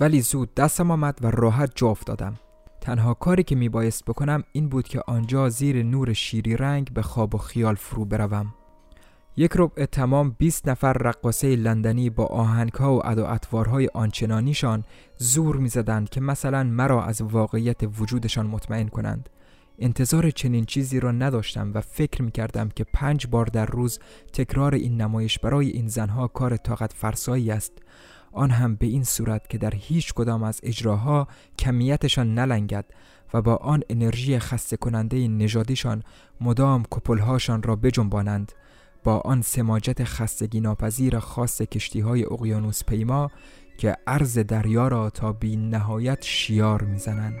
ولی 0.00 0.20
زود 0.20 0.54
دستم 0.54 0.90
آمد 0.90 1.18
و 1.22 1.30
راحت 1.30 1.72
جا 1.74 1.88
افتادم. 1.88 2.34
تنها 2.80 3.14
کاری 3.14 3.42
که 3.42 3.54
میبایست 3.54 4.04
بکنم 4.04 4.44
این 4.52 4.68
بود 4.68 4.88
که 4.88 5.02
آنجا 5.06 5.48
زیر 5.48 5.82
نور 5.82 6.12
شیری 6.12 6.56
رنگ 6.56 6.92
به 6.92 7.02
خواب 7.02 7.34
و 7.34 7.38
خیال 7.38 7.74
فرو 7.74 8.04
بروم. 8.04 8.54
یک 9.38 9.52
ربع 9.56 9.84
تمام 9.84 10.30
20 10.38 10.68
نفر 10.68 10.92
رقاصه 10.92 11.56
لندنی 11.56 12.10
با 12.10 12.26
آهنگها 12.26 12.96
و 12.96 13.06
ادا 13.06 13.26
اطوارهای 13.26 13.88
آنچنانیشان 13.94 14.84
زور 15.18 15.56
می‌زدند 15.56 16.08
که 16.08 16.20
مثلا 16.20 16.64
مرا 16.64 17.04
از 17.04 17.22
واقعیت 17.22 17.80
وجودشان 17.98 18.46
مطمئن 18.46 18.88
کنند. 18.88 19.28
انتظار 19.78 20.30
چنین 20.30 20.64
چیزی 20.64 21.00
را 21.00 21.12
نداشتم 21.12 21.70
و 21.74 21.80
فکر 21.80 22.22
می 22.22 22.30
کردم 22.30 22.68
که 22.68 22.84
پنج 22.84 23.26
بار 23.26 23.46
در 23.46 23.66
روز 23.66 23.98
تکرار 24.32 24.74
این 24.74 25.00
نمایش 25.00 25.38
برای 25.38 25.68
این 25.68 25.88
زنها 25.88 26.28
کار 26.28 26.56
طاقت 26.56 26.92
فرسایی 26.92 27.50
است. 27.50 27.72
آن 28.32 28.50
هم 28.50 28.74
به 28.74 28.86
این 28.86 29.04
صورت 29.04 29.48
که 29.50 29.58
در 29.58 29.74
هیچ 29.74 30.14
کدام 30.14 30.42
از 30.42 30.60
اجراها 30.62 31.28
کمیتشان 31.58 32.34
نلنگد 32.34 32.84
و 33.34 33.42
با 33.42 33.56
آن 33.56 33.82
انرژی 33.90 34.38
خسته 34.38 34.76
کننده 34.76 35.28
نژادیشان 35.28 36.02
مدام 36.40 36.84
کپلهاشان 36.90 37.62
را 37.62 37.76
بجنبانند. 37.76 38.52
با 39.04 39.18
آن 39.18 39.42
سماجت 39.42 40.04
خستگی 40.04 40.60
ناپذیر 40.60 41.18
خاص 41.18 41.62
کشتی 41.62 42.00
های 42.00 42.24
اقیانوس 42.24 42.84
پیما 42.84 43.30
که 43.78 43.96
عرض 44.06 44.38
دریا 44.38 44.88
را 44.88 45.10
تا 45.10 45.32
بی 45.32 45.56
نهایت 45.56 46.18
شیار 46.22 46.82
می‌زنند. 46.82 47.40